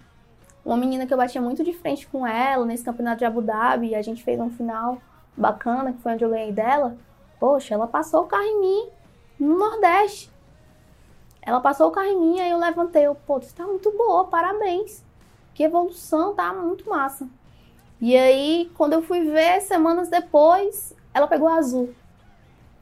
[0.63, 3.95] Uma menina que eu batia muito de frente com ela nesse campeonato de Abu Dhabi,
[3.95, 5.01] a gente fez um final
[5.35, 6.97] bacana, que foi onde eu ganhei dela.
[7.39, 8.89] Poxa, ela passou o carro em mim
[9.39, 10.29] no Nordeste.
[11.41, 14.25] Ela passou o carro em mim, aí eu levantei, eu, pô, você tá muito boa,
[14.25, 15.03] parabéns.
[15.53, 17.27] Que evolução, tá muito massa.
[18.01, 21.93] E aí, quando eu fui ver, semanas depois, ela pegou azul.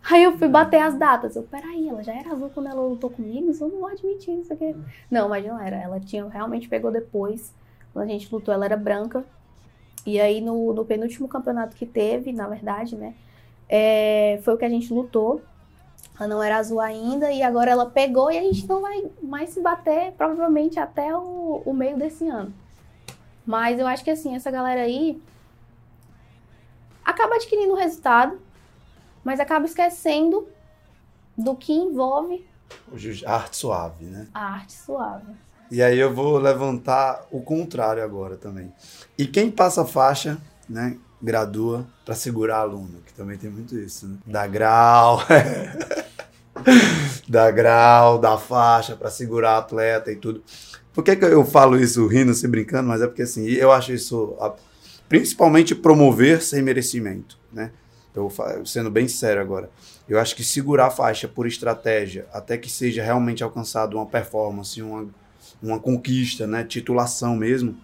[0.10, 1.36] Aí eu fui bater as datas.
[1.36, 3.52] Eu, peraí, ela já era azul quando ela lutou comigo?
[3.52, 4.74] Eu não vou admitir isso aqui.
[5.12, 5.76] Não, mas não era.
[5.76, 7.54] Ela tinha realmente pegou depois.
[7.92, 9.26] Quando a gente lutou, ela era branca.
[10.06, 13.14] E aí, no, no penúltimo campeonato que teve, na verdade, né?
[13.68, 15.42] É, foi o que a gente lutou.
[16.18, 19.50] Ela não era azul ainda e agora ela pegou e a gente não vai mais
[19.50, 22.54] se bater, provavelmente até o, o meio desse ano.
[23.46, 25.22] Mas eu acho que assim, essa galera aí
[27.06, 28.40] acaba adquirindo o resultado,
[29.28, 30.48] mas acaba esquecendo
[31.38, 32.48] do que envolve
[33.26, 34.26] a arte suave, né?
[34.34, 35.34] A arte suave.
[35.70, 38.72] E aí eu vou levantar o contrário agora também.
[39.18, 40.38] E quem passa faixa,
[40.70, 44.18] né, gradua para segurar aluno, que também tem muito isso, né?
[44.26, 45.20] Dá grau,
[47.28, 50.42] dá grau, dá faixa para segurar atleta e tudo.
[50.94, 52.88] Por que, que eu falo isso rindo, se brincando?
[52.88, 54.38] Mas é porque assim, eu acho isso
[55.10, 57.72] principalmente promover sem merecimento, né?
[58.16, 58.32] Eu
[58.66, 59.70] sendo bem sério agora.
[60.08, 64.82] Eu acho que segurar a faixa por estratégia até que seja realmente alcançado uma performance,
[64.82, 65.08] uma,
[65.62, 66.64] uma conquista, né?
[66.64, 67.78] Titulação mesmo,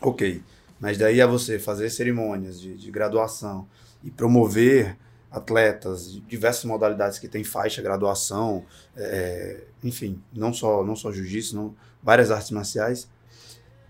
[0.00, 0.42] ok.
[0.80, 3.68] Mas daí é você fazer cerimônias de, de graduação
[4.02, 4.96] e promover
[5.30, 8.64] atletas de diversas modalidades que tem faixa, graduação,
[8.96, 13.08] é, enfim, não só, não só jiu-jitsu, várias artes marciais,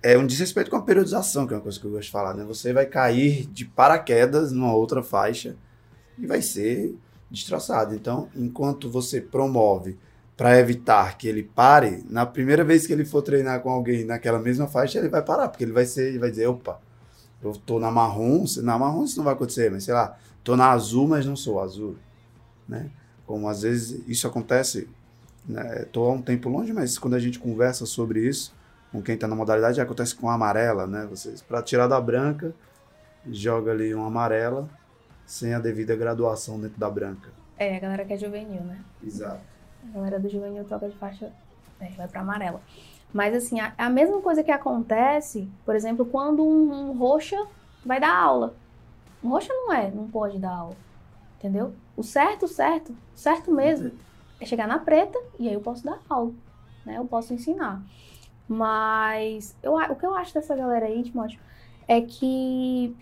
[0.03, 2.35] é um desrespeito com a periodização, que é uma coisa que eu gosto de falar,
[2.35, 2.45] né?
[2.45, 5.57] Você vai cair de paraquedas numa outra faixa
[6.19, 6.97] e vai ser
[7.31, 7.95] destroçado.
[7.95, 9.97] Então, enquanto você promove
[10.37, 14.39] para evitar que ele pare, na primeira vez que ele for treinar com alguém naquela
[14.39, 16.81] mesma faixa, ele vai parar, porque ele vai ser, ele vai dizer, opa,
[17.41, 20.71] eu tô na marrom, na marrom isso não vai acontecer, mas sei lá, tô na
[20.71, 21.97] azul, mas não sou azul,
[22.69, 22.91] né?
[23.27, 24.89] Como às vezes isso acontece,
[25.47, 25.87] né?
[25.93, 28.53] Tô há um tempo longe, mas quando a gente conversa sobre isso,
[28.93, 31.07] com quem está na modalidade, acontece com a amarela, né?
[31.09, 32.55] Vocês para tirar da branca,
[33.27, 34.69] joga ali uma amarela
[35.25, 37.31] sem a devida graduação dentro da branca.
[37.59, 38.79] É, a galera que é juvenil, né?
[39.03, 39.41] Exato.
[39.89, 41.33] A galera do juvenil troca de faixa,
[41.81, 42.61] é, vai para amarela.
[43.13, 47.37] Mas assim, a, a, mesma coisa que acontece, por exemplo, quando um, um roxa
[47.85, 48.55] vai dar aula.
[49.23, 50.77] Um roxa não é, não pode dar aula.
[51.39, 51.75] Entendeu?
[51.97, 53.93] O certo, certo, certo mesmo,
[54.41, 56.33] é chegar na preta e aí eu posso dar aula,
[56.85, 56.99] né?
[56.99, 57.83] Eu posso ensinar.
[58.53, 61.41] Mas eu, o que eu acho dessa galera aí, Timóteo,
[61.89, 62.95] é que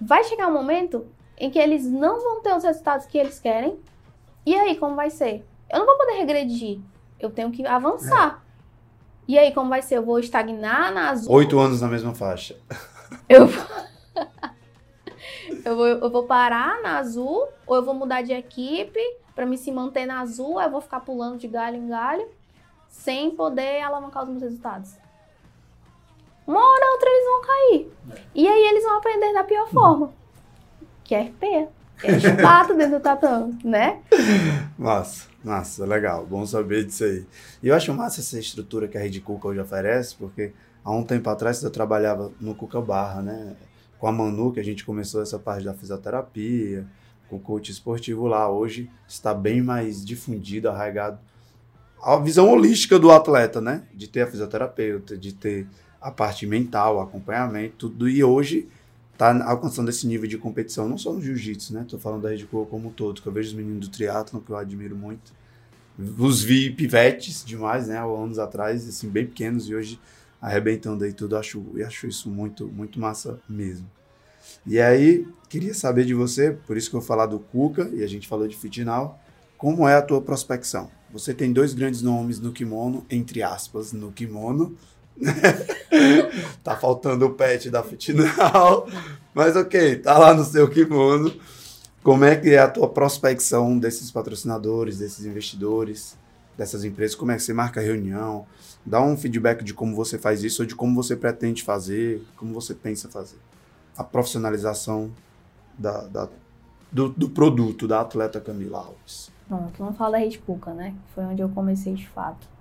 [0.00, 1.04] vai chegar um momento
[1.36, 3.76] em que eles não vão ter os resultados que eles querem.
[4.46, 5.44] E aí, como vai ser?
[5.68, 6.78] Eu não vou poder regredir.
[7.18, 8.40] Eu tenho que avançar.
[8.48, 8.52] É.
[9.26, 9.96] E aí, como vai ser?
[9.96, 11.32] Eu vou estagnar na azul.
[11.32, 12.56] Oito anos na mesma faixa.
[13.28, 13.64] Eu vou...
[15.66, 19.00] eu vou, eu vou parar na azul, ou eu vou mudar de equipe
[19.34, 22.26] para me se manter na azul, eu vou ficar pulando de galho em galho,
[22.92, 24.92] sem poder alavancar os meus resultados.
[26.46, 27.92] Uma hora ou outra eles vão cair.
[28.10, 28.22] É.
[28.34, 30.12] E aí eles vão aprender da pior forma
[31.12, 31.68] que é RP.
[32.04, 34.00] É chato dentro do tapão, né?
[34.78, 36.26] Massa, massa, legal.
[36.26, 37.26] Bom saber disso aí.
[37.62, 40.52] E eu acho massa essa estrutura que a Rede Cuca hoje oferece, porque
[40.84, 43.54] há um tempo atrás eu trabalhava no Cuca Barra, né?
[43.98, 46.86] Com a Manu, que a gente começou essa parte da fisioterapia,
[47.28, 48.50] com o coach esportivo lá.
[48.50, 51.18] Hoje está bem mais difundido, arraigado.
[52.02, 53.84] A visão holística do atleta, né?
[53.94, 55.68] De ter a fisioterapeuta, de ter
[56.00, 58.08] a parte mental, acompanhamento, tudo.
[58.08, 58.68] E hoje
[59.16, 61.86] tá alcançando esse nível de competição, não só no jiu-jitsu, né?
[61.88, 64.40] Tô falando da Rede Coa como um todo, que eu vejo os meninos do triatlo
[64.40, 65.32] que eu admiro muito.
[66.18, 67.98] Os vi pivetes demais, né?
[67.98, 70.00] Há anos atrás, assim, bem pequenos, e hoje
[70.40, 71.36] arrebentando aí tudo.
[71.36, 73.88] Acho, eu acho isso muito, muito massa mesmo.
[74.66, 78.02] E aí, queria saber de você, por isso que eu vou falar do Cuca, e
[78.02, 79.20] a gente falou de Fitinal,
[79.56, 80.90] como é a tua prospecção?
[81.12, 84.76] Você tem dois grandes nomes no kimono, entre aspas, no kimono,
[86.64, 88.88] tá faltando o pet da Fitinal.
[89.34, 91.32] Mas ok, tá lá no seu kimono.
[92.02, 96.16] Como é que é a tua prospecção desses patrocinadores, desses investidores,
[96.56, 97.14] dessas empresas?
[97.14, 98.46] Como é que você marca a reunião?
[98.84, 102.52] Dá um feedback de como você faz isso ou de como você pretende fazer, como
[102.52, 103.38] você pensa fazer.
[103.96, 105.12] A profissionalização
[105.78, 106.28] da, da
[106.90, 109.31] do, do, produto da atleta Camila Alves.
[109.48, 110.94] Pronto, vamos falar da Rede Puca, né?
[111.14, 112.52] Foi onde eu comecei de fato.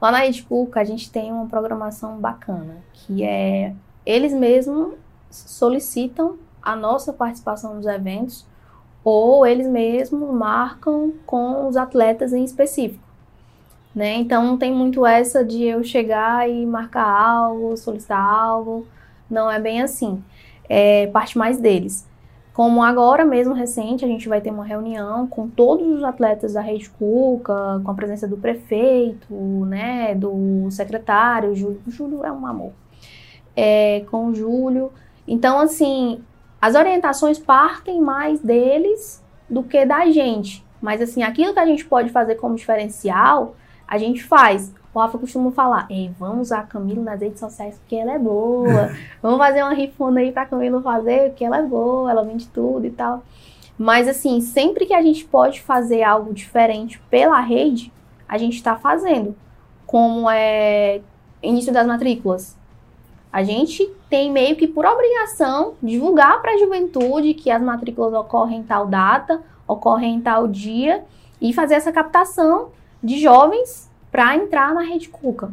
[0.00, 3.74] Lá na Edpuca, a gente tem uma programação bacana, que é
[4.04, 4.94] eles mesmos
[5.30, 8.46] solicitam a nossa participação nos eventos
[9.02, 13.02] ou eles mesmos marcam com os atletas em específico.
[13.94, 14.14] Né?
[14.16, 18.86] Então não tem muito essa de eu chegar e marcar algo, solicitar algo,
[19.30, 20.22] não é bem assim.
[20.68, 22.06] É parte mais deles.
[22.56, 26.62] Como agora mesmo recente, a gente vai ter uma reunião com todos os atletas da
[26.62, 29.34] Rede Cuca, com a presença do prefeito,
[29.66, 32.72] né, do secretário, Júlio, Júlio é um amor,
[33.54, 34.90] é, com o Júlio.
[35.28, 36.22] Então, assim,
[36.58, 40.64] as orientações partem mais deles do que da gente.
[40.80, 43.54] Mas, assim, aquilo que a gente pode fazer como diferencial
[43.86, 44.74] a gente faz.
[44.96, 48.18] O Rafa costuma falar, ei, vamos usar a Camila nas redes sociais porque ela é
[48.18, 48.90] boa.
[49.20, 52.86] vamos fazer uma rifona aí pra Camila fazer porque ela é boa, ela vende tudo
[52.86, 53.22] e tal.
[53.76, 57.92] Mas assim, sempre que a gente pode fazer algo diferente pela rede,
[58.26, 59.36] a gente está fazendo.
[59.84, 61.02] Como é
[61.42, 62.56] início das matrículas.
[63.30, 68.60] A gente tem meio que por obrigação divulgar para a juventude que as matrículas ocorrem
[68.60, 71.04] em tal data, ocorrem em tal dia
[71.38, 72.70] e fazer essa captação
[73.04, 73.85] de jovens
[74.16, 75.52] para entrar na rede Cuca.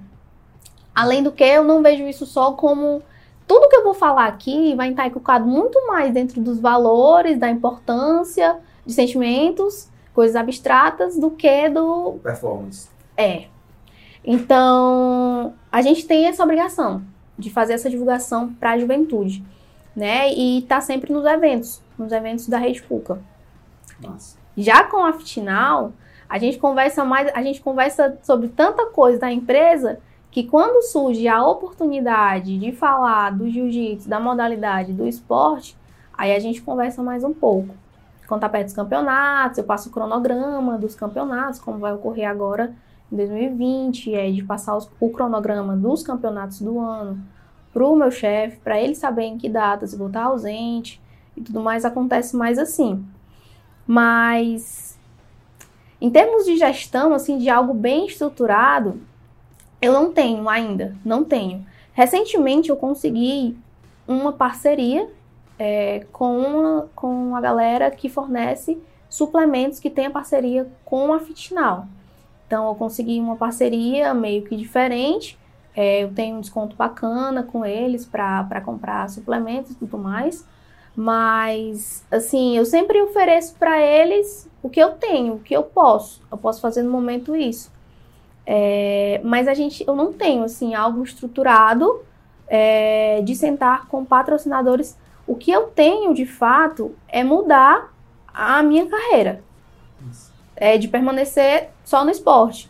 [0.96, 3.04] Além do que, eu não vejo isso só como
[3.46, 7.50] tudo que eu vou falar aqui vai estar inculcado muito mais dentro dos valores, da
[7.50, 12.14] importância de sentimentos, coisas abstratas, do que do.
[12.24, 12.88] Performance.
[13.18, 13.48] É.
[14.24, 17.04] Então, a gente tem essa obrigação
[17.38, 19.44] de fazer essa divulgação para a juventude,
[19.94, 20.34] né?
[20.34, 23.20] E tá sempre nos eventos, nos eventos da Rede Cuca.
[24.00, 24.38] Nossa.
[24.56, 25.92] Já com a Fitinal,
[26.34, 30.00] a gente conversa mais, a gente conversa sobre tanta coisa da empresa
[30.32, 35.78] que quando surge a oportunidade de falar do jiu-jitsu, da modalidade, do esporte,
[36.12, 37.76] aí a gente conversa mais um pouco.
[38.28, 42.74] Quando tá perto dos campeonatos, eu passo o cronograma dos campeonatos, como vai ocorrer agora
[43.12, 47.24] em 2020, é de passar os, o cronograma dos campeonatos do ano
[47.72, 51.00] para o meu chefe, para ele saber em que datas eu vou estar ausente
[51.38, 53.06] e tudo mais, acontece mais assim.
[53.86, 54.93] Mas
[56.04, 59.00] em termos de gestão, assim, de algo bem estruturado,
[59.82, 61.66] eu não tenho ainda, não tenho.
[61.94, 63.58] Recentemente eu consegui
[64.06, 65.10] uma parceria
[65.58, 68.78] é, com, uma, com a galera que fornece
[69.08, 71.88] suplementos que tem a parceria com a Fitnal.
[72.48, 75.40] Então eu consegui uma parceria meio que diferente.
[75.74, 80.46] É, eu tenho um desconto bacana com eles para comprar suplementos e tudo mais.
[80.96, 86.22] Mas, assim, eu sempre ofereço para eles o que eu tenho, o que eu posso.
[86.32, 87.72] Eu posso fazer no momento isso.
[88.46, 92.02] É, mas a gente, eu não tenho assim algo estruturado
[92.48, 94.98] é, de sentar com patrocinadores.
[95.26, 97.94] O que eu tenho de fato é mudar
[98.34, 99.44] a minha carreira,
[100.56, 102.70] é de permanecer só no esporte.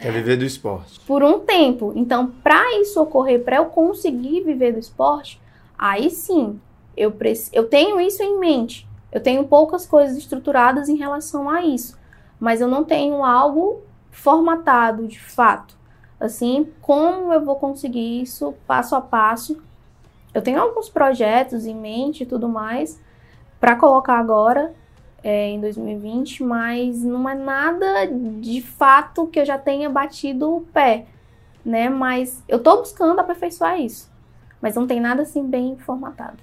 [0.00, 0.98] Quer viver do esporte.
[1.00, 1.92] Por um tempo.
[1.94, 5.40] Então, para isso ocorrer, para eu conseguir viver do esporte,
[5.78, 6.58] aí sim,
[6.96, 7.14] eu,
[7.52, 8.88] eu tenho isso em mente.
[9.10, 11.98] Eu tenho poucas coisas estruturadas em relação a isso.
[12.40, 15.76] Mas eu não tenho algo formatado de fato.
[16.18, 19.60] Assim, como eu vou conseguir isso passo a passo?
[20.32, 23.00] Eu tenho alguns projetos em mente e tudo mais
[23.60, 24.74] para colocar agora
[25.22, 28.06] é, em 2020, mas não é nada
[28.40, 31.06] de fato que eu já tenha batido o pé,
[31.64, 31.88] né?
[31.88, 34.10] Mas eu estou buscando aperfeiçoar isso,
[34.60, 36.38] mas não tem nada assim bem formatado.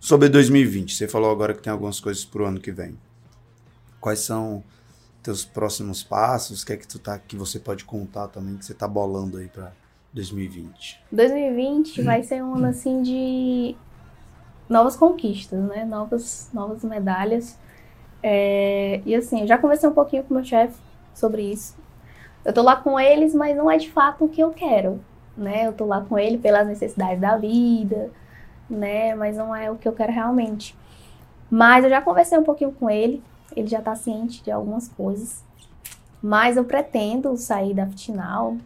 [0.00, 2.96] Sobre 2020, você falou agora que tem algumas coisas para o ano que vem.
[4.00, 4.62] Quais são
[5.22, 6.62] teus próximos passos?
[6.62, 9.38] O que é que tu tá que você pode contar também que você tá bolando
[9.38, 9.72] aí para
[10.12, 11.00] 2020?
[11.10, 13.76] 2020 vai ser um ano assim de
[14.68, 15.84] novas conquistas, né?
[15.84, 17.58] Novas novas medalhas.
[18.22, 20.78] É, e assim, eu já conversei um pouquinho com meu chefe
[21.12, 21.76] sobre isso.
[22.44, 25.00] Eu tô lá com eles, mas não é de fato o que eu quero,
[25.36, 25.66] né?
[25.66, 28.10] Eu tô lá com ele pelas necessidades da vida,
[28.68, 29.14] né?
[29.14, 30.76] Mas não é o que eu quero realmente.
[31.50, 33.22] Mas eu já conversei um pouquinho com ele
[33.54, 35.42] ele já está ciente de algumas coisas.
[36.22, 38.56] Mas eu pretendo sair da Fitinal.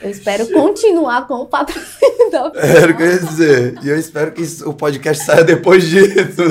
[0.00, 2.76] Eu espero continuar com o patrocínio da Fitinal.
[2.76, 3.78] Era o que eu ia dizer.
[3.82, 6.42] E eu espero que o podcast saia depois disso.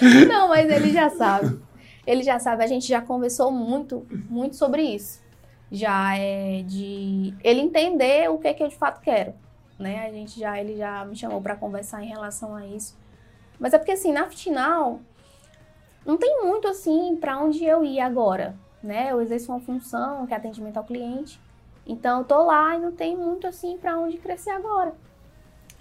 [0.00, 0.26] Né?
[0.26, 1.58] Não, mas ele já sabe.
[2.06, 2.64] Ele já sabe.
[2.64, 5.20] A gente já conversou muito, muito sobre isso.
[5.70, 9.34] Já é de ele entender o que, é que eu de fato quero.
[9.78, 10.06] Né?
[10.06, 12.96] A gente já, ele já me chamou para conversar em relação a isso.
[13.58, 15.00] Mas é porque assim, na Fitinal,
[16.04, 19.10] não tem muito assim para onde eu ir agora, né?
[19.10, 21.40] Eu exerço uma função que é atendimento ao cliente.
[21.86, 24.94] Então eu tô lá e não tem muito assim para onde crescer agora.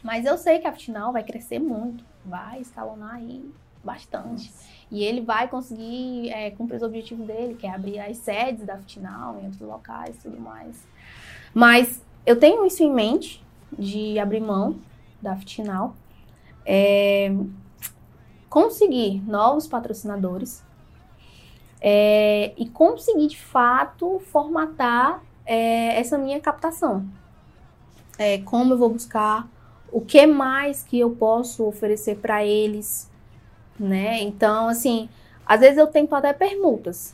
[0.04, 3.52] Mas eu sei que a Fitinal vai crescer muito, vai escalonar aí
[3.84, 4.52] bastante.
[4.91, 8.78] E ele vai conseguir é, cumprir os objetivos dele, que é abrir as sedes da
[8.78, 10.86] Fitinal em outros locais e tudo mais.
[11.54, 13.45] Mas eu tenho isso em mente,
[13.78, 14.78] de abrir mão
[15.22, 15.95] da Fitinal.
[16.66, 17.32] É,
[18.49, 20.63] conseguir novos patrocinadores
[21.82, 27.05] é, e conseguir de fato formatar é, essa minha captação.
[28.18, 29.47] É, como eu vou buscar,
[29.91, 33.09] o que mais que eu posso oferecer para eles,
[33.80, 34.22] né?
[34.22, 35.09] Então, assim,
[35.45, 37.13] às vezes eu tento até permutas.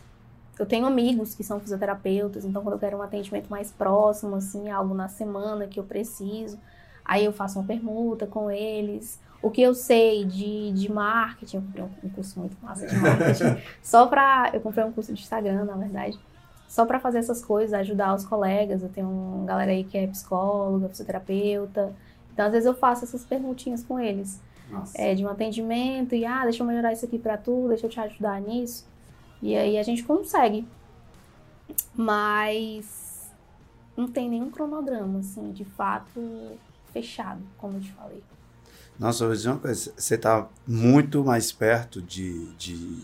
[0.60, 4.70] Eu tenho amigos que são fisioterapeutas, então quando eu quero um atendimento mais próximo, assim,
[4.70, 6.60] algo na semana que eu preciso,
[7.04, 11.62] aí eu faço uma permuta com eles o que eu sei de, de marketing, eu
[11.64, 14.52] comprei um, curso muito massa de marketing, só pra.
[14.54, 16.20] Eu comprei um curso de Instagram, na verdade,
[16.68, 18.84] só para fazer essas coisas, ajudar os colegas.
[18.84, 21.92] Eu tenho uma galera aí que é psicóloga, fisioterapeuta.
[22.32, 24.40] Então, às vezes eu faço essas perguntinhas com eles.
[24.94, 27.90] É, de um atendimento e, ah, deixa eu melhorar isso aqui para tu, deixa eu
[27.90, 28.88] te ajudar nisso.
[29.42, 30.68] E aí a gente consegue.
[31.96, 33.32] Mas
[33.96, 36.58] não tem nenhum cronograma, assim, de fato
[36.92, 38.22] fechado, como eu te falei.
[39.00, 43.02] Nossa, eu uma coisa, você está muito mais perto de, de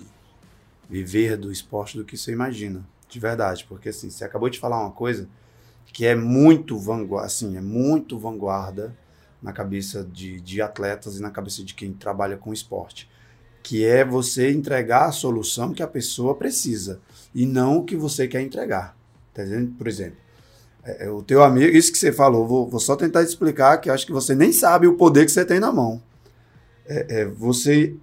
[0.90, 4.80] viver do esporte do que você imagina, de verdade, porque assim, você acabou de falar
[4.80, 5.28] uma coisa
[5.88, 8.96] que é muito vanguarda, assim, é muito vanguarda
[9.42, 13.10] na cabeça de, de atletas e na cabeça de quem trabalha com esporte,
[13.68, 17.02] que é você entregar a solução que a pessoa precisa
[17.36, 18.96] e não o que você quer entregar.
[19.34, 19.76] Tá entendendo?
[19.76, 20.16] Por exemplo,
[20.86, 23.90] é, é, o teu amigo, isso que você falou, vou, vou, só tentar explicar que
[23.90, 26.02] acho que você nem sabe o poder que você tem na mão.
[26.86, 27.94] É, é, você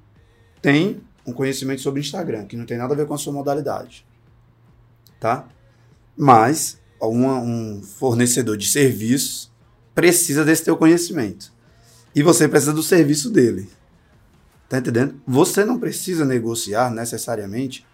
[0.61, 4.07] tem um conhecimento sobre Instagram, que não tem nada a ver com a sua modalidade.
[5.19, 5.49] Tá?
[6.15, 9.51] Mas uma, um fornecedor de serviços
[9.95, 11.51] precisa desse teu conhecimento.
[12.15, 13.67] E você precisa do serviço dele.
[14.75, 15.15] Tá entendendo?
[15.25, 17.87] Você não precisa negociar necessariamente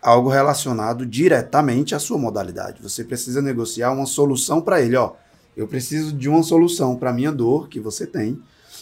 [0.00, 2.80] algo relacionado diretamente à sua modalidade.
[2.80, 5.12] Você precisa negociar uma solução para ele, ó.
[5.54, 8.40] Eu preciso de uma solução para minha dor que você tem,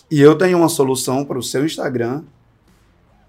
[0.09, 2.23] e eu tenho uma solução para o seu Instagram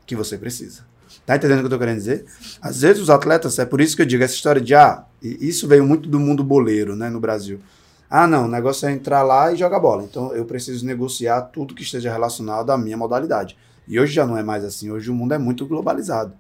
[0.06, 0.86] que você precisa.
[1.26, 2.26] Tá entendendo o que eu tô querendo dizer?
[2.62, 5.68] Às vezes os atletas, é por isso que eu digo essa história de ah, isso
[5.68, 7.60] veio muito do mundo boleiro, né, no Brasil.
[8.08, 10.04] Ah, não, o negócio é entrar lá e jogar bola.
[10.04, 13.58] Então eu preciso negociar tudo que esteja relacionado à minha modalidade.
[13.88, 16.34] E hoje já não é mais assim, hoje o mundo é muito globalizado.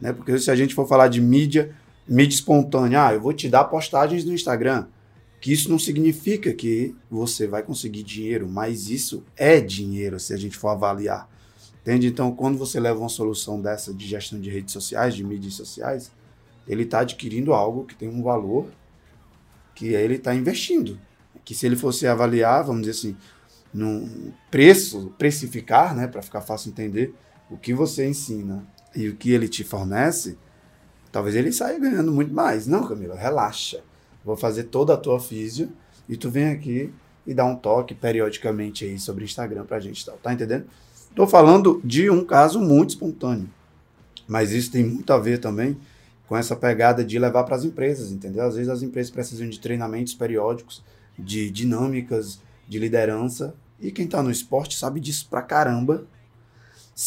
[0.00, 0.12] Né?
[0.12, 1.74] Porque se a gente for falar de mídia,
[2.08, 4.86] mídia espontânea, ah, eu vou te dar postagens no Instagram,
[5.40, 10.36] que isso não significa que você vai conseguir dinheiro, mas isso é dinheiro se a
[10.36, 11.28] gente for avaliar.
[11.82, 12.06] Entende?
[12.06, 16.10] Então, quando você leva uma solução dessa de gestão de redes sociais, de mídias sociais,
[16.66, 18.68] ele está adquirindo algo que tem um valor
[19.74, 20.98] que ele está investindo.
[21.44, 23.16] Que se ele fosse avaliar, vamos dizer assim,
[23.74, 27.12] num preço, precificar, né, para ficar fácil entender,
[27.50, 28.64] o que você ensina
[28.94, 30.38] e o que ele te fornece,
[31.10, 32.68] talvez ele saia ganhando muito mais.
[32.68, 33.82] Não, Camila, relaxa.
[34.24, 35.70] Vou fazer toda a tua físio
[36.08, 36.92] e tu vem aqui
[37.26, 40.66] e dá um toque periodicamente aí sobre Instagram pra gente, tá entendendo?
[41.14, 43.48] Tô falando de um caso muito espontâneo,
[44.26, 45.76] mas isso tem muito a ver também
[46.26, 48.44] com essa pegada de levar para as empresas, entendeu?
[48.44, 50.82] Às vezes as empresas precisam de treinamentos periódicos,
[51.18, 56.04] de dinâmicas, de liderança, e quem está no esporte sabe disso pra caramba.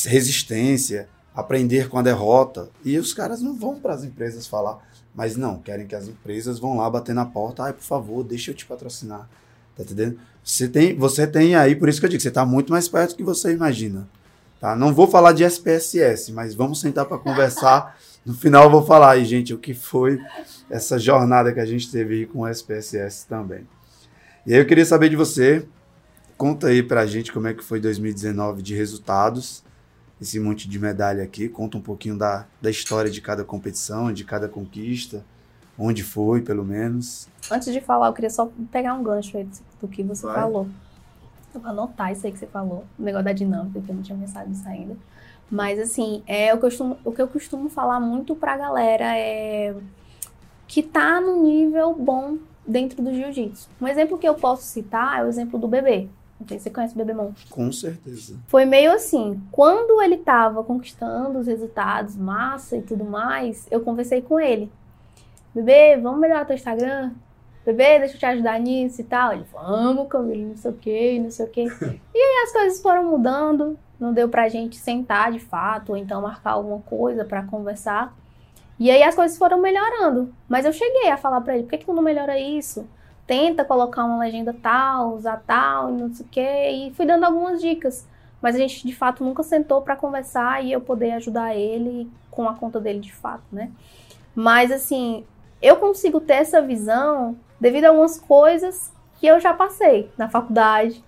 [0.06, 2.70] Resistência, aprender com a derrota.
[2.84, 4.80] E os caras não vão para as empresas falar,
[5.16, 8.52] mas não, querem que as empresas vão lá bater na porta, ai, por favor, deixa
[8.52, 9.30] eu te patrocinar.
[9.76, 10.20] Tá entendendo?
[10.44, 13.12] Você tem, você tem aí, por isso que eu digo, você está muito mais perto
[13.12, 14.08] do que você imagina.
[14.60, 14.76] Tá?
[14.76, 17.98] Não vou falar de SPSS, mas vamos sentar para conversar.
[18.26, 20.20] No final eu vou falar aí, gente, o que foi
[20.70, 23.68] essa jornada que a gente teve com o SPSS também.
[24.46, 25.68] E aí eu queria saber de você,
[26.38, 29.64] conta aí pra gente como é que foi 2019 de resultados
[30.22, 34.24] esse monte de medalha aqui, conta um pouquinho da, da história de cada competição, de
[34.24, 35.24] cada conquista,
[35.78, 37.28] onde foi, pelo menos.
[37.52, 39.48] Antes de falar, eu queria só pegar um gancho aí
[39.80, 40.36] do que você Vai.
[40.36, 40.68] falou.
[41.54, 44.02] Eu vou anotar isso aí que você falou, o negócio da dinâmica, que eu não
[44.02, 44.98] tinha pensado nisso ainda.
[45.50, 49.18] Mas, assim, é, o, que eu costumo, o que eu costumo falar muito pra galera
[49.18, 49.76] é
[50.68, 53.70] que tá no nível bom dentro do jiu-jitsu.
[53.80, 56.10] Um exemplo que eu posso citar é o exemplo do bebê.
[56.40, 57.32] Não sei se você conhece o Bebemon.
[57.50, 58.38] Com certeza.
[58.48, 64.22] Foi meio assim, quando ele tava conquistando os resultados, massa e tudo mais, eu conversei
[64.22, 64.72] com ele.
[65.54, 67.12] Bebê, vamos melhorar teu Instagram?
[67.66, 69.34] Bebê, deixa eu te ajudar nisso e tal.
[69.34, 71.64] Ele, vamos, Camilo, não sei o que, não sei o que.
[72.14, 76.22] e aí as coisas foram mudando, não deu pra gente sentar de fato, ou então
[76.22, 78.16] marcar alguma coisa para conversar.
[78.80, 80.34] E aí as coisas foram melhorando.
[80.48, 82.88] Mas eu cheguei a falar para ele, por que, que tu não melhora isso?
[83.28, 87.62] Tenta colocar uma legenda tal, usar tal, não sei o quê, e fui dando algumas
[87.62, 88.08] dicas.
[88.42, 92.48] Mas a gente de fato nunca sentou para conversar e eu poder ajudar ele com
[92.48, 93.70] a conta dele de fato, né?
[94.34, 95.26] Mas assim,
[95.62, 101.04] eu consigo ter essa visão devido a algumas coisas que eu já passei na faculdade,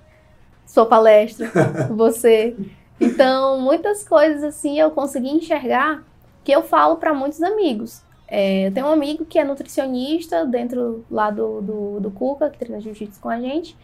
[0.65, 1.49] sua palestra,
[1.95, 2.55] você.
[2.99, 6.03] Então, muitas coisas assim eu consegui enxergar
[6.43, 8.01] que eu falo para muitos amigos.
[8.29, 12.59] É, eu tenho um amigo que é nutricionista dentro lá do, do, do Cuca, que
[12.59, 13.75] treina jiu-jitsu com a gente.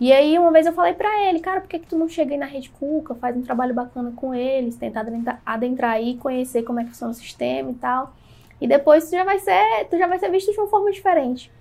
[0.00, 2.32] E aí, uma vez eu falei pra ele, cara, por que, que tu não chega
[2.32, 5.06] aí na Rede Cuca, faz um trabalho bacana com eles, tentar
[5.46, 8.12] adentrar aí, conhecer como é que funciona o sistema e tal.
[8.60, 11.52] E depois tu já vai ser, tu já vai ser visto de uma forma diferente.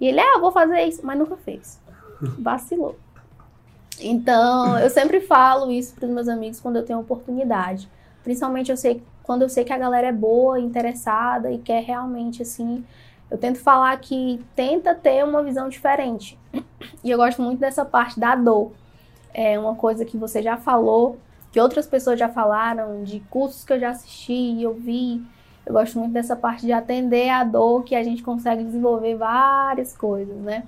[0.00, 1.80] E ele, ah, eu vou fazer isso, mas nunca fez.
[2.38, 2.96] Vacilou.
[4.00, 7.88] Então, eu sempre falo isso para os meus amigos quando eu tenho oportunidade.
[8.22, 12.42] Principalmente eu sei quando eu sei que a galera é boa, interessada e quer realmente,
[12.42, 12.84] assim,
[13.30, 16.38] eu tento falar que tenta ter uma visão diferente.
[17.04, 18.72] E eu gosto muito dessa parte da dor.
[19.32, 21.18] É uma coisa que você já falou,
[21.52, 25.22] que outras pessoas já falaram, de cursos que eu já assisti e eu vi.
[25.64, 29.96] Eu gosto muito dessa parte de atender a dor, que a gente consegue desenvolver várias
[29.96, 30.64] coisas, né?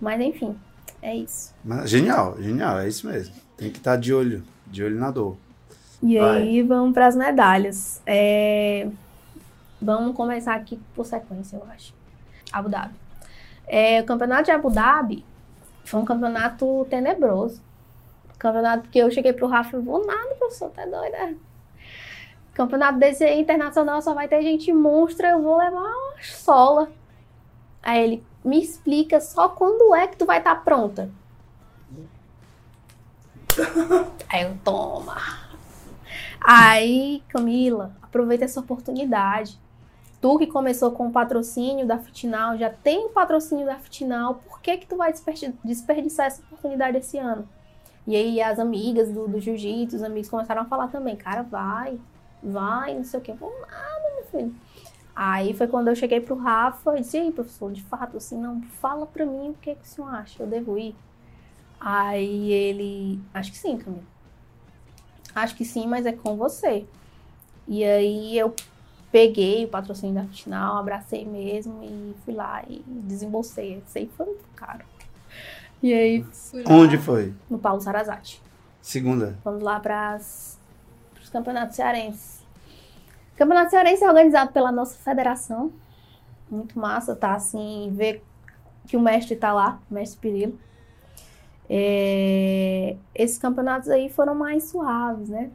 [0.00, 0.56] Mas enfim,
[1.02, 1.54] é isso.
[1.62, 3.34] Mas, genial, genial, é isso mesmo.
[3.56, 5.36] Tem que estar de olho, de olho na dor.
[6.02, 6.42] E Vai.
[6.42, 8.02] aí vamos para as medalhas.
[8.06, 8.88] É...
[9.80, 11.94] Vamos começar aqui por sequência, eu acho.
[12.52, 12.94] Abu Dhabi.
[13.66, 15.24] É, o campeonato de Abu Dhabi
[15.84, 17.62] foi um campeonato tenebroso.
[18.38, 21.34] Campeonato que eu cheguei pro Rafa e vou nada, professor, tá doida?
[22.54, 26.90] Campeonato desse aí, internacional só vai ter gente monstra, eu vou levar uma sola.
[27.82, 31.10] Aí ele me explica só quando é que tu vai estar tá pronta.
[34.28, 35.39] Aí eu, toma.
[36.40, 39.58] Aí, Camila, aproveita essa oportunidade.
[40.20, 44.60] Tu que começou com o patrocínio da Fitinal, já tem o patrocínio da Fitinal, por
[44.60, 45.12] que que tu vai
[45.64, 47.48] desperdiçar essa oportunidade esse ano?
[48.06, 51.98] E aí as amigas do, do jiu-jitsu, os amigos começaram a falar também, cara, vai,
[52.42, 53.32] vai, não sei o que.
[53.32, 54.54] Vou nada, meu filho.
[55.14, 58.62] Aí foi quando eu cheguei pro Rafa e disse, aí, professor, de fato, assim, não,
[58.80, 60.94] fala pra mim o que, que o senhor acha, eu devo ir?
[61.78, 64.02] Aí ele, acho que sim, Camila.
[65.34, 66.86] Acho que sim, mas é com você.
[67.66, 68.54] E aí eu
[69.12, 73.82] peguei o patrocínio da final, abracei mesmo e fui lá e desembolsei.
[73.86, 74.84] Isso aí foi muito caro.
[75.82, 76.26] E aí.
[76.66, 77.34] Onde foi?
[77.48, 78.42] No Paulo Sarazate.
[78.82, 79.38] Segunda.
[79.44, 82.40] Vamos lá para os campeonatos cearenses.
[83.34, 85.72] O campeonato cearense é organizado pela nossa federação.
[86.50, 87.34] Muito massa, tá?
[87.34, 88.22] Assim, ver
[88.86, 90.58] que o mestre tá lá, o mestre Pirilo.
[91.72, 92.96] É...
[93.14, 95.52] Esses campeonatos aí foram mais suaves, né?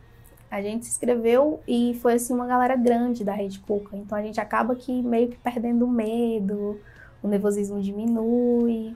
[0.50, 3.98] A gente se inscreveu e foi assim uma galera grande da Rede Cuca.
[3.98, 6.80] Então a gente acaba que meio que perdendo o medo,
[7.22, 8.96] o nervosismo diminui.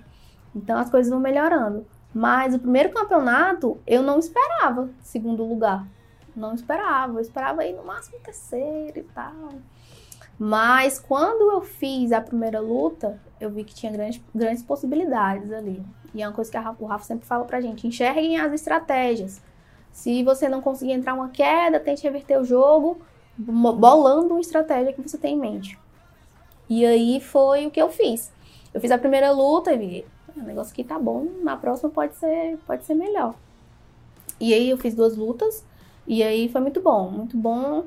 [0.55, 1.85] Então as coisas vão melhorando.
[2.13, 5.85] Mas o primeiro campeonato eu não esperava segundo lugar.
[6.33, 7.15] Não esperava.
[7.15, 9.49] Eu esperava ir no máximo terceiro e tal.
[10.37, 15.83] Mas quando eu fiz a primeira luta, eu vi que tinha grandes, grandes possibilidades ali.
[16.13, 19.41] E é uma coisa que o Rafa sempre fala pra gente: enxerguem as estratégias.
[19.91, 22.99] Se você não conseguir entrar uma queda, tente reverter o jogo,
[23.37, 25.79] bolando uma estratégia que você tem em mente.
[26.69, 28.31] E aí foi o que eu fiz.
[28.73, 31.89] Eu fiz a primeira luta e vi, ah, o negócio aqui tá bom, na próxima
[31.89, 33.33] pode ser, pode ser melhor.
[34.39, 35.65] E aí eu fiz duas lutas
[36.07, 37.85] e aí foi muito bom, muito bom.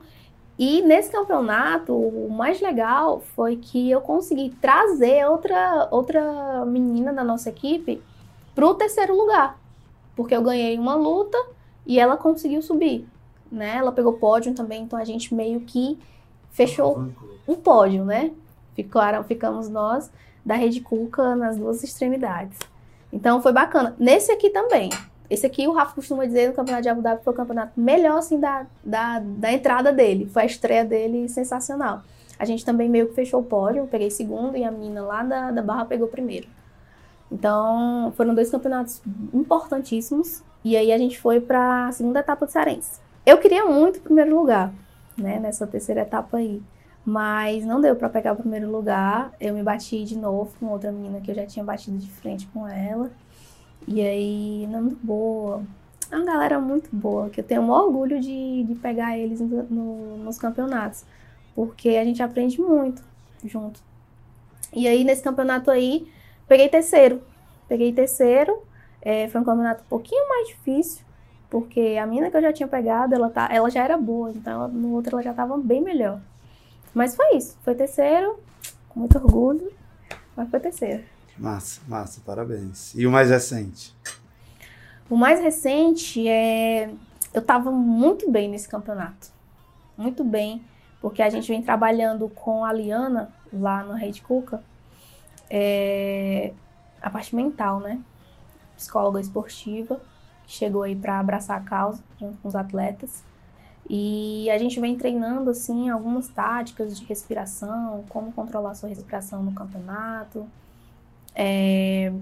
[0.59, 7.25] E nesse campeonato, o mais legal foi que eu consegui trazer outra, outra menina da
[7.25, 8.03] nossa equipe
[8.55, 9.59] pro terceiro lugar.
[10.15, 11.39] Porque eu ganhei uma luta
[11.87, 13.07] e ela conseguiu subir,
[13.51, 13.77] né?
[13.77, 15.99] Ela pegou pódio também, então a gente meio que
[16.51, 17.09] fechou
[17.47, 18.31] um pódio, né?
[18.75, 20.11] Ficaram, ficamos nós
[20.45, 22.59] da Rede Cuca nas duas extremidades.
[23.13, 23.95] Então foi bacana.
[23.99, 24.91] Nesse aqui também.
[25.29, 28.19] Esse aqui o Rafa costuma dizer no Campeonato de Abu Dhabi foi o campeonato melhor
[28.19, 30.27] assim da, da, da entrada dele.
[30.27, 32.03] Foi a estreia dele sensacional.
[32.39, 33.81] A gente também meio que fechou o pódio.
[33.81, 36.49] Eu peguei segundo e a menina lá da, da Barra pegou primeiro.
[37.33, 39.03] Então foram dois campeonatos
[39.33, 40.43] importantíssimos.
[40.63, 43.01] E aí a gente foi para a segunda etapa do Cearense.
[43.25, 44.73] Eu queria muito o primeiro lugar,
[45.17, 46.63] né, nessa terceira etapa aí.
[47.05, 49.33] Mas não deu para pegar o primeiro lugar.
[49.41, 52.47] Eu me bati de novo com outra menina que eu já tinha batido de frente
[52.49, 53.11] com ela.
[53.89, 55.63] E aí, não boa.
[56.11, 59.63] É uma galera muito boa, que eu tenho um orgulho de, de pegar eles no,
[59.65, 61.05] no, nos campeonatos.
[61.57, 63.03] Porque a gente aprende muito
[63.45, 63.81] junto.
[64.73, 66.07] E aí, nesse campeonato aí,
[66.53, 67.23] peguei terceiro.
[67.69, 68.63] Peguei terceiro
[69.03, 71.05] é, foi um campeonato um pouquinho mais difícil,
[71.51, 74.69] porque a mina que eu já tinha pegado, ela, tá, ela já era boa, então
[74.69, 76.21] no outro ela já estava bem melhor.
[76.95, 78.39] Mas foi isso, foi terceiro,
[78.89, 79.73] com muito orgulho,
[80.37, 81.03] mas foi terceiro.
[81.37, 82.95] Massa, massa, parabéns.
[82.95, 83.93] E o mais recente?
[85.11, 86.91] O mais recente é.
[87.35, 89.29] Eu estava muito bem nesse campeonato.
[89.97, 90.63] Muito bem,
[91.01, 94.63] porque a gente vem trabalhando com a Liana lá no Rede Cuca.
[95.55, 96.55] É,
[97.03, 98.03] a parte mental, né?
[98.83, 100.01] psicóloga esportiva,
[100.45, 103.23] que chegou aí para abraçar a causa junto com os atletas.
[103.89, 109.53] E a gente vem treinando assim algumas táticas de respiração, como controlar sua respiração no
[109.53, 110.47] campeonato,
[111.35, 112.13] é,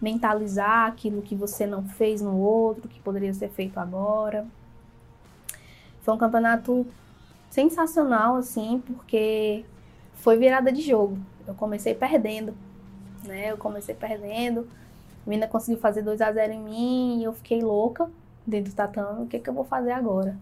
[0.00, 4.46] mentalizar aquilo que você não fez no outro, que poderia ser feito agora.
[6.02, 6.86] Foi um campeonato
[7.48, 9.64] sensacional assim, porque
[10.14, 11.18] foi virada de jogo.
[11.46, 12.54] Eu comecei perdendo,
[13.26, 13.50] né?
[13.52, 14.68] Eu comecei perdendo,
[15.26, 18.10] a menina conseguiu fazer 2 a 0 em mim e eu fiquei louca
[18.46, 19.24] dentro do tatame.
[19.24, 20.36] O que, que eu vou fazer agora?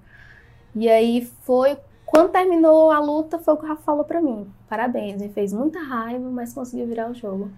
[0.74, 4.46] E aí foi Quando terminou a luta, foi o que o Rafa falou pra mim.
[4.68, 7.50] Parabéns, me fez muita raiva, mas conseguiu virar o jogo.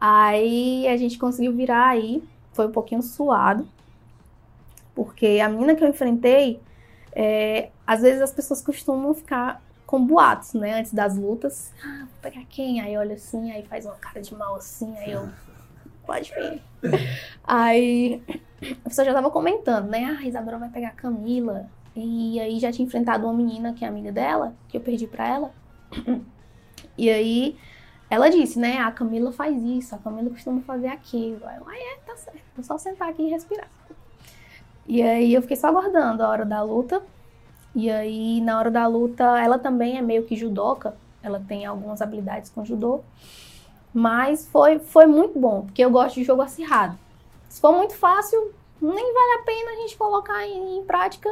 [0.00, 2.22] Aí a gente conseguiu virar aí,
[2.52, 3.66] foi um pouquinho suado,
[4.94, 6.60] porque a menina que eu enfrentei,
[7.12, 9.62] é, às vezes as pessoas costumam ficar
[9.92, 11.70] com boatos, né, antes das lutas.
[11.84, 12.80] Ah, vou pegar quem?
[12.80, 15.28] Aí olha assim, aí faz uma cara de mal assim, aí eu,
[16.06, 16.62] pode vir.
[17.44, 18.22] aí
[18.84, 21.68] a pessoa já tava comentando, né, ah, a Isabela vai pegar a Camila.
[21.94, 25.28] E aí já tinha enfrentado uma menina que é amiga dela, que eu perdi pra
[25.28, 25.54] ela.
[26.96, 27.56] E aí
[28.10, 28.78] ela disse, né?
[28.78, 31.40] A Camila faz isso, a Camila costuma fazer aquilo.
[31.46, 32.40] Aí eu, ah, é, tá certo.
[32.54, 33.68] Vou só sentar aqui e respirar.
[34.86, 37.02] E aí eu fiquei só aguardando a hora da luta.
[37.74, 40.94] E aí, na hora da luta, ela também é meio que judoca.
[41.22, 43.00] Ela tem algumas habilidades com judô.
[43.94, 46.98] Mas foi, foi muito bom, porque eu gosto de jogo acirrado.
[47.48, 51.28] Se for muito fácil, nem vale a pena a gente colocar em, em prática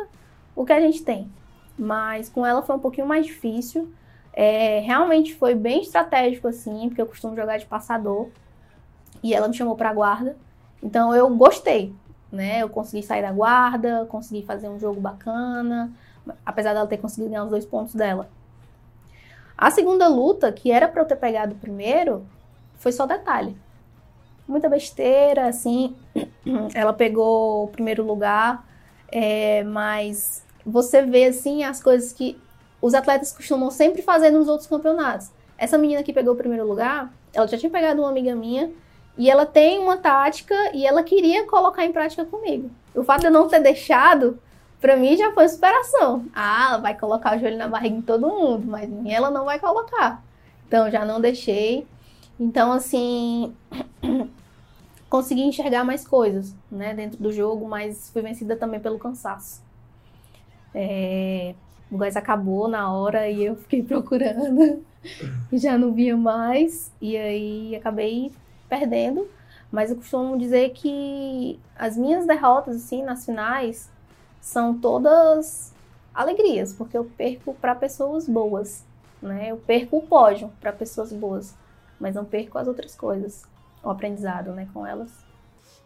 [0.55, 1.31] o que a gente tem.
[1.79, 3.91] Mas com ela foi um pouquinho mais difícil.
[4.33, 8.29] É, realmente foi bem estratégico, assim, porque eu costumo jogar de passador.
[9.23, 10.37] E ela me chamou pra guarda.
[10.83, 11.95] Então eu gostei,
[12.31, 12.63] né?
[12.63, 15.91] Eu consegui sair da guarda, consegui fazer um jogo bacana,
[16.45, 18.29] apesar dela ter conseguido ganhar os dois pontos dela.
[19.57, 22.27] A segunda luta, que era para eu ter pegado primeiro,
[22.77, 23.57] foi só detalhe.
[24.49, 25.95] Muita besteira, assim.
[26.75, 28.67] Ela pegou o primeiro lugar,
[29.09, 32.41] é, mas você vê, assim, as coisas que
[32.81, 35.31] os atletas costumam sempre fazer nos outros campeonatos.
[35.59, 38.71] Essa menina que pegou o primeiro lugar, ela já tinha pegado uma amiga minha
[39.17, 42.71] e ela tem uma tática e ela queria colocar em prática comigo.
[42.95, 44.39] O fato de eu não ter deixado,
[44.81, 46.25] para mim já foi superação.
[46.35, 49.59] Ah, ela vai colocar o joelho na barriga em todo mundo, mas ela não vai
[49.59, 50.23] colocar.
[50.67, 51.87] Então já não deixei.
[52.39, 53.55] Então assim,
[55.09, 59.63] consegui enxergar mais coisas, né, dentro do jogo, mas fui vencida também pelo cansaço.
[60.75, 61.55] É,
[61.91, 64.85] o gás acabou na hora e eu fiquei procurando
[65.51, 66.93] e já não via mais.
[67.01, 68.33] E aí acabei
[68.69, 69.29] perdendo.
[69.71, 73.91] Mas eu costumo dizer que as minhas derrotas, assim, nas finais,
[74.41, 75.73] são todas
[76.15, 78.83] alegrias, porque eu perco para pessoas boas,
[79.23, 79.51] né?
[79.51, 81.55] Eu perco o pódio para pessoas boas,
[81.99, 83.43] mas não perco as outras coisas,
[83.83, 85.11] o aprendizado, né, com elas.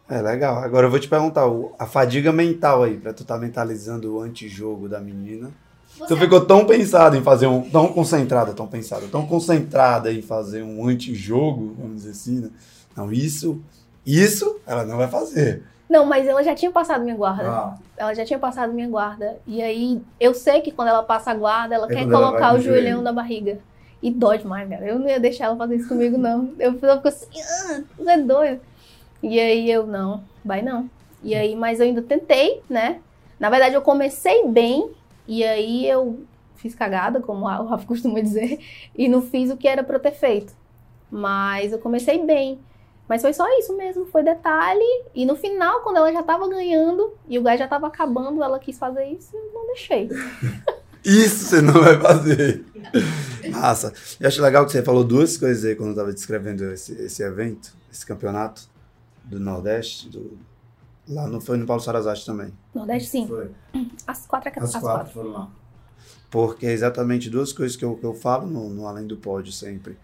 [0.07, 0.57] É legal.
[0.59, 1.45] Agora eu vou te perguntar,
[1.79, 5.51] a fadiga mental aí, para tu estar tá mentalizando o antijogo da menina.
[5.97, 6.07] Você...
[6.07, 7.67] Tu ficou tão pensado em fazer um.
[7.69, 12.49] tão concentrada, tão pensada, tão concentrada em fazer um antijogo, vamos dizer assim, né?
[12.95, 13.61] Não, isso.
[14.05, 15.63] Isso ela não vai fazer.
[15.89, 17.49] Não, mas ela já tinha passado minha guarda.
[17.49, 17.75] Ah.
[17.95, 19.37] Ela já tinha passado minha guarda.
[19.45, 22.57] E aí, eu sei que quando ela passa a guarda, ela é quer colocar ela
[22.57, 23.03] o joelhão joelho.
[23.03, 23.59] da barriga.
[24.01, 24.85] E dói demais, cara.
[24.85, 26.53] Eu não ia deixar ela fazer isso comigo, não.
[26.59, 28.61] Eu fico assim, ah, você é doido.
[29.21, 30.89] E aí eu, não, vai não.
[31.23, 32.99] E aí, mas eu ainda tentei, né?
[33.39, 34.91] Na verdade, eu comecei bem,
[35.27, 36.19] e aí eu
[36.55, 38.59] fiz cagada, como o Rafa costuma dizer,
[38.95, 40.53] e não fiz o que era para ter feito.
[41.09, 42.59] Mas eu comecei bem.
[43.07, 45.03] Mas foi só isso mesmo, foi detalhe.
[45.13, 48.59] E no final, quando ela já tava ganhando e o gás já tava acabando, ela
[48.59, 50.09] quis fazer isso e não deixei.
[51.05, 52.65] Isso você não vai fazer.
[53.51, 53.93] Massa.
[54.19, 57.21] Eu acho legal que você falou duas coisas aí quando eu tava descrevendo esse, esse
[57.21, 58.63] evento, esse campeonato
[59.23, 60.35] do Nordeste, do,
[61.07, 62.51] Lá não foi no Paulo Sarazate também.
[62.73, 63.27] Nordeste, sim.
[63.27, 63.51] Foi.
[64.07, 65.51] As quatro, as, as quatro, quatro foram lá.
[66.31, 69.53] Porque é exatamente duas coisas que eu, que eu falo no, no Além do Pódio
[69.53, 69.97] sempre.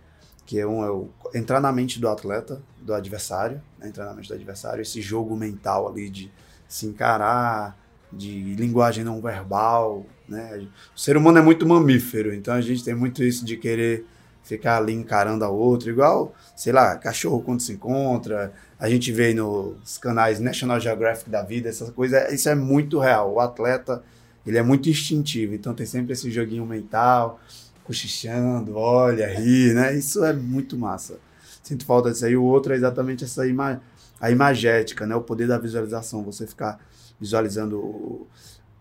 [0.45, 3.87] Que é um é o, entrar na mente do atleta, do adversário, né?
[3.87, 6.31] entrar na mente do adversário, esse jogo mental ali de
[6.67, 7.77] se encarar,
[8.11, 10.67] de linguagem não verbal, né?
[10.95, 14.05] O ser humano é muito mamífero, então a gente tem muito isso de querer
[14.43, 19.33] ficar ali encarando a outra, igual, sei lá, cachorro quando se encontra, a gente vê
[19.33, 23.33] nos canais National Geographic da vida, essa coisa, isso é muito real.
[23.33, 24.03] O atleta,
[24.45, 27.39] ele é muito instintivo, então tem sempre esse joguinho mental,
[27.83, 29.95] cochichando, olha, ri, né?
[29.95, 31.19] Isso é muito massa.
[31.63, 32.35] Sinto falta disso aí.
[32.35, 33.81] O outro é exatamente essa ima
[34.19, 35.15] a imagética, né?
[35.15, 36.79] O poder da visualização, você ficar
[37.19, 37.77] visualizando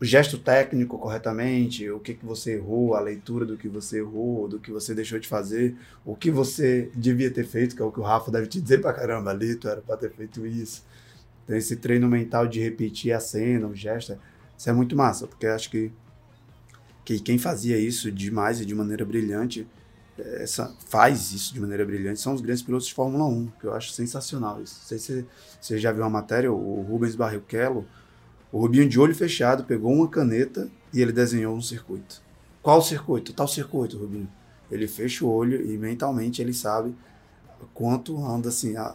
[0.01, 4.49] o gesto técnico corretamente, o que, que você errou, a leitura do que você errou,
[4.49, 5.77] do que você deixou de fazer,
[6.07, 8.81] o que você devia ter feito, que é o que o Rafa deve te dizer
[8.81, 10.85] pra caramba ali, tu era pra ter feito isso.
[11.45, 14.19] Então esse treino mental de repetir a cena, o gesto,
[14.57, 15.93] isso é muito massa, porque acho que,
[17.19, 19.67] que quem fazia isso demais e de maneira brilhante,
[20.17, 23.75] essa, faz isso de maneira brilhante, são os grandes pilotos de Fórmula 1, que eu
[23.75, 24.77] acho sensacional isso.
[24.81, 25.27] Não sei se
[25.61, 27.85] você já viu a matéria, o Rubens Barrichello,
[28.53, 32.23] o Rubinho, de olho fechado, pegou uma caneta e ele desenhou um circuito.
[32.63, 33.33] Qual circuito?
[33.33, 34.29] Tal circuito, Rubinho.
[34.71, 36.95] Ele fecha o olho e mentalmente ele sabe
[37.75, 38.77] quanto anda assim.
[38.77, 38.95] A...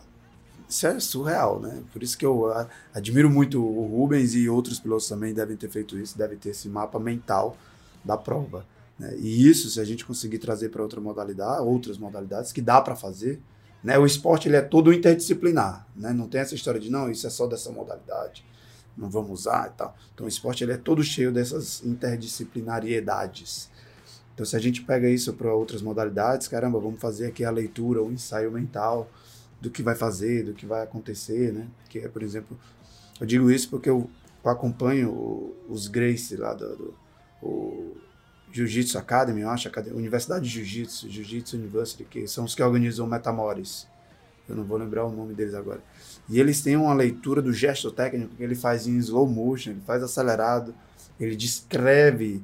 [0.69, 1.81] Isso é surreal, né?
[1.91, 2.45] Por isso que eu
[2.93, 6.69] admiro muito o Rubens e outros pilotos também devem ter feito isso, devem ter esse
[6.69, 7.57] mapa mental
[8.05, 8.65] da prova.
[8.97, 9.15] Né?
[9.17, 12.95] E isso, se a gente conseguir trazer para outra modalidade, outras modalidades, que dá para
[12.95, 13.41] fazer,
[13.83, 13.97] né?
[13.97, 15.87] o esporte ele é todo interdisciplinar.
[15.95, 16.13] Né?
[16.13, 18.45] Não tem essa história de, não, isso é só dessa modalidade,
[18.95, 19.95] não vamos usar e tal.
[20.13, 23.69] Então, o esporte ele é todo cheio dessas interdisciplinariedades.
[24.33, 28.03] Então, se a gente pega isso para outras modalidades, caramba, vamos fazer aqui a leitura,
[28.03, 29.09] o ensaio mental
[29.61, 31.67] do que vai fazer, do que vai acontecer, né?
[31.89, 32.57] Que é, por exemplo,
[33.19, 34.09] eu digo isso porque eu,
[34.43, 36.93] acompanho os Grace lá do, do
[37.45, 37.97] o
[38.51, 43.09] Jiu-Jitsu Academy, eu acho, Universidade de Jiu-Jitsu, Jiu-Jitsu University, que são os que organizam o
[43.09, 43.87] Metamores.
[44.47, 45.81] Eu não vou lembrar o nome deles agora.
[46.29, 49.81] E eles têm uma leitura do gesto técnico que ele faz em slow motion, ele
[49.85, 50.73] faz acelerado,
[51.19, 52.43] ele descreve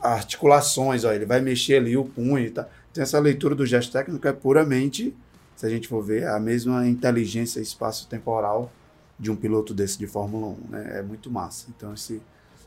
[0.00, 2.68] articulações, ó, ele vai mexer ali o punho e tá.
[2.90, 5.14] Então essa leitura do gesto técnico é puramente,
[5.54, 8.72] se a gente for ver, a mesma inteligência espaço-temporal
[9.18, 10.98] de um piloto desse de Fórmula 1, né?
[10.98, 11.66] É muito massa.
[11.76, 12.20] Então esse,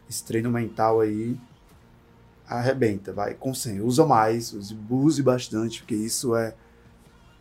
[0.10, 1.36] esse treino mental aí
[2.48, 6.54] arrebenta, vai, consenha, usa mais, use, use bastante, porque isso é,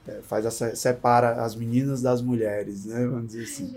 [0.07, 3.07] é faz a, separa as meninas das mulheres, né?
[3.07, 3.77] Vamos dizer assim.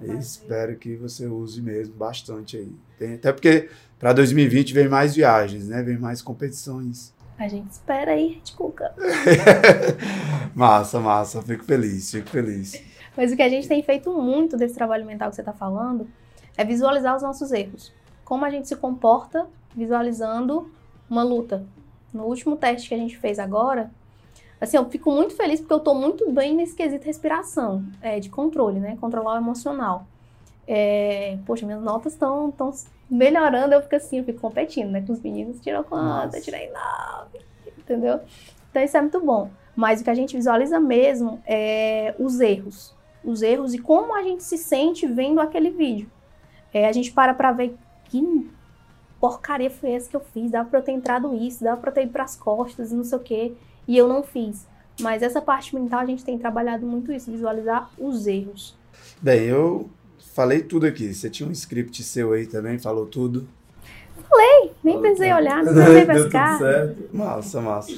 [0.00, 2.72] Ai, gente, espero que você use mesmo bastante aí.
[2.98, 5.82] Tem, até porque para 2020 vem mais viagens, né?
[5.82, 7.12] Vem mais competições.
[7.38, 8.94] A gente espera aí, Red Cuca.
[10.54, 11.42] massa, massa.
[11.42, 12.80] Fico feliz, fico feliz.
[13.16, 16.08] Mas o que a gente tem feito muito desse trabalho mental que você está falando
[16.56, 17.92] é visualizar os nossos erros.
[18.24, 20.70] Como a gente se comporta visualizando
[21.08, 21.64] uma luta.
[22.12, 23.90] No último teste que a gente fez agora,
[24.60, 28.28] assim, eu fico muito feliz porque eu estou muito bem nesse quesito respiração, é, de
[28.28, 28.96] controle, né?
[29.00, 30.06] Controlar o emocional.
[30.66, 32.52] É, poxa, minhas notas estão
[33.10, 35.02] melhorando, eu fico assim, eu fico competindo, né?
[35.06, 36.36] Com os meninos, tirou quanto?
[36.36, 37.40] Eu tirei nove,
[37.78, 38.20] entendeu?
[38.70, 39.50] Então isso é muito bom.
[39.74, 42.94] Mas o que a gente visualiza mesmo é os erros.
[43.24, 46.10] Os erros e como a gente se sente vendo aquele vídeo.
[46.72, 48.50] É, a gente para pra ver que
[49.22, 51.94] porcaria foi essa que eu fiz, dava pra eu ter entrado isso, dava pra eu
[51.94, 53.52] ter ido pras costas e não sei o quê,
[53.86, 54.66] e eu não fiz.
[55.00, 58.76] Mas essa parte mental a gente tem trabalhado muito isso, visualizar os erros.
[59.20, 59.88] Bem, eu
[60.34, 61.14] falei tudo aqui.
[61.14, 63.46] Você tinha um script seu aí também, falou tudo?
[64.28, 66.58] Falei, nem falou precisei olhar, não precisei pescar.
[66.58, 67.16] Tudo certo.
[67.16, 67.92] Massa, massa.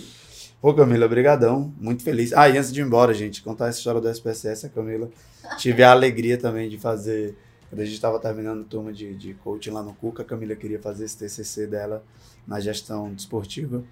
[0.60, 2.34] Pô, Camila, brigadão, muito feliz.
[2.34, 5.08] Ah, e antes de ir embora, gente, contar essa história do SPSS, a Camila,
[5.56, 7.34] tive a alegria também de fazer,
[7.74, 10.54] quando a gente estava terminando a turma de, de coaching lá no Cuca, a Camila
[10.54, 12.04] queria fazer esse TCC dela
[12.46, 13.82] na gestão desportiva,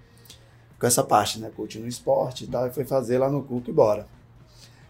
[0.79, 3.69] com essa parte, né, coaching no esporte e tal, e foi fazer lá no Cuca
[3.69, 4.07] e bora.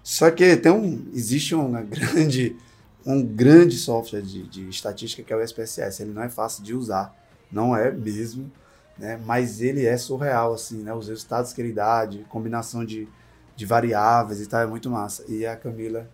[0.04, 2.56] Só que tem um, existe uma grande
[3.04, 6.04] um grande software de, de estatística que é o SPSS.
[6.04, 7.18] Ele não é fácil de usar,
[7.52, 8.52] não é mesmo,
[8.96, 9.20] né?
[9.26, 10.94] mas ele é surreal, assim, né?
[10.94, 13.08] Os resultados que ele dá, de combinação de,
[13.56, 15.26] de variáveis e tal, é muito massa.
[15.28, 16.08] E a Camila...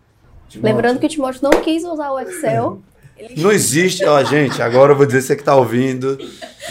[0.49, 2.81] Timóteo, Lembrando que o Timóteo não quis usar o Excel.
[3.37, 6.17] Não existe, ó, gente, agora eu vou dizer você que está ouvindo,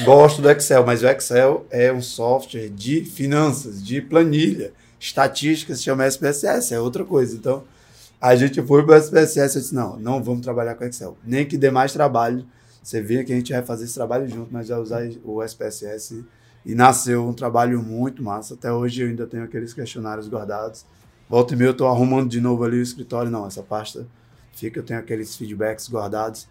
[0.04, 5.82] gosto do Excel, mas o Excel é um software de finanças, de planilha, estatística, se
[5.82, 7.36] chama SPSS, é outra coisa.
[7.36, 7.64] Então,
[8.20, 11.16] a gente foi para o SPSS e disse, não, não vamos trabalhar com Excel.
[11.24, 12.44] Nem que dê mais trabalho.
[12.82, 16.24] Você vê que a gente vai fazer esse trabalho junto, mas vai usar o SPSS
[16.64, 18.54] e nasceu um trabalho muito massa.
[18.54, 20.86] Até hoje eu ainda tenho aqueles questionários guardados.
[21.28, 23.30] Volta e meia eu estou arrumando de novo ali o escritório.
[23.30, 24.06] Não, essa pasta
[24.52, 26.48] fica, eu tenho aqueles feedbacks guardados.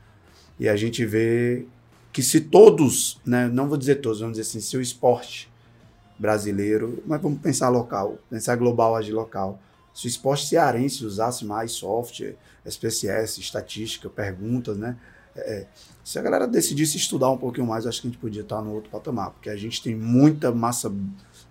[0.59, 1.65] E a gente vê
[2.13, 5.51] que se todos, né, não vou dizer todos, vamos dizer assim, se o esporte
[6.17, 9.59] brasileiro, mas vamos pensar local, pensar global, agir local,
[9.93, 14.97] se o esporte cearense usasse mais software, SPSS, estatística, perguntas, né?
[15.35, 15.67] É,
[16.03, 18.73] se a galera decidisse estudar um pouquinho mais, acho que a gente podia estar no
[18.73, 20.91] outro patamar, porque a gente tem muita massa,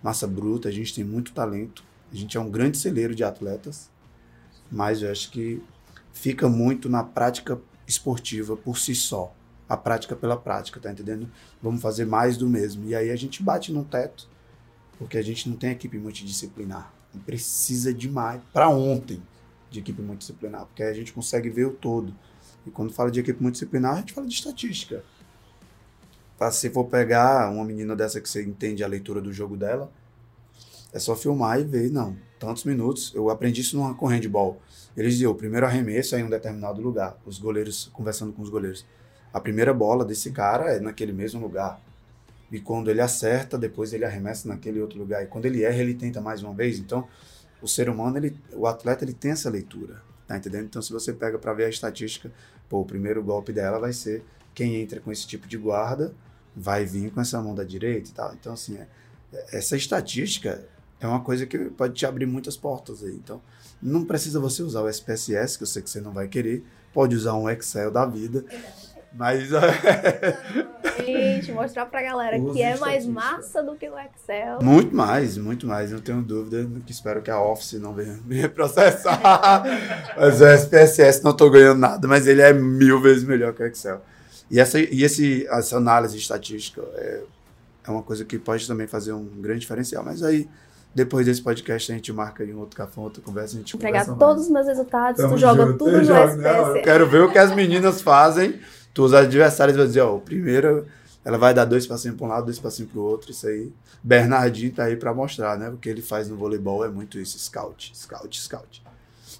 [0.03, 3.91] massa bruta, a gente tem muito talento, a gente é um grande celeiro de atletas,
[4.71, 5.63] mas eu acho que
[6.13, 9.35] fica muito na prática esportiva por si só,
[9.69, 11.31] a prática pela prática, tá entendendo?
[11.63, 12.85] Vamos fazer mais do mesmo.
[12.87, 14.29] E aí a gente bate no teto,
[14.99, 19.23] porque a gente não tem equipe multidisciplinar precisa demais, para ontem,
[19.71, 22.15] de equipe multidisciplinar, porque aí a gente consegue ver o todo.
[22.67, 25.05] E quando fala de equipe multidisciplinar, a gente fala de estatística.
[26.53, 29.91] Se for pegar uma menina dessa que você entende a leitura do jogo dela,
[30.97, 33.13] é só filmar e ver, não, tantos minutos.
[33.15, 34.57] Eu aprendi isso numa de bola.
[34.97, 37.19] Eles diziam, o primeiro arremesso é em um determinado lugar.
[37.27, 38.87] Os goleiros, conversando com os goleiros.
[39.31, 41.79] A primeira bola desse cara é naquele mesmo lugar.
[42.51, 45.23] E quando ele acerta, depois ele arremessa naquele outro lugar.
[45.23, 46.79] E quando ele erra, ele tenta mais uma vez.
[46.79, 47.07] Então,
[47.61, 50.01] o ser humano, ele, o atleta, ele tem essa leitura.
[50.27, 50.65] Tá entendendo?
[50.65, 52.33] Então, se você pega para ver a estatística,
[52.71, 54.25] pô, o primeiro golpe dela vai ser
[54.55, 56.15] quem entra com esse tipo de guarda
[56.57, 58.33] vai vir com essa mão da direita e tal.
[58.33, 58.87] Então, assim, é,
[59.53, 60.67] essa estatística
[61.01, 63.15] é uma coisa que pode te abrir muitas portas aí.
[63.15, 63.41] Então,
[63.83, 66.65] não precisa você usar o SPSS, que eu sei que você não vai querer.
[66.93, 68.45] Pode usar um Excel da vida.
[69.13, 69.49] Mas.
[71.05, 74.59] Gente, mostrar pra galera que é mais massa do que o Excel.
[74.63, 75.93] Muito mais, muito mais.
[75.93, 76.67] Não tenho dúvida.
[76.85, 79.63] Que espero que a Office não venha me processar.
[80.17, 83.67] mas o SPSS não estou ganhando nada, mas ele é mil vezes melhor que o
[83.67, 84.01] Excel.
[84.51, 87.23] E essa, e esse, essa análise estatística é,
[87.87, 90.05] é uma coisa que pode também fazer um grande diferencial.
[90.05, 90.49] Mas aí,
[90.97, 94.07] depois desse podcast, a gente marca em um outro café, outra conversa, a gente Entregar
[94.07, 94.47] conversa todos mais.
[94.47, 95.79] os meus resultados, Tamo tu joga junto.
[95.79, 96.59] tudo Eu no jogo, né?
[96.59, 98.59] Eu quero ver o que as meninas fazem.
[98.95, 100.87] Tu, os adversários, vão dizer, ó, o primeiro,
[101.23, 103.31] ela vai dar dois passinhos para um lado, dois passinhos para o outro.
[103.31, 103.71] Isso aí,
[104.03, 105.69] Bernardinho tá aí para mostrar, né?
[105.69, 108.83] O que ele faz no voleibol é muito isso, scout, scout, scout.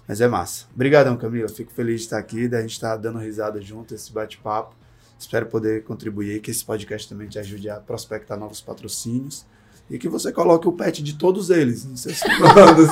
[0.07, 0.65] Mas é massa.
[0.75, 1.49] Obrigadão, Camila.
[1.49, 4.75] Fico feliz de estar aqui, da gente estar dando risada junto, esse bate-papo.
[5.17, 9.43] Espero poder contribuir aí, que esse podcast também te ajude a prospectar novos patrocínios
[9.89, 12.89] e que você coloque o pet de todos eles nos seus planos.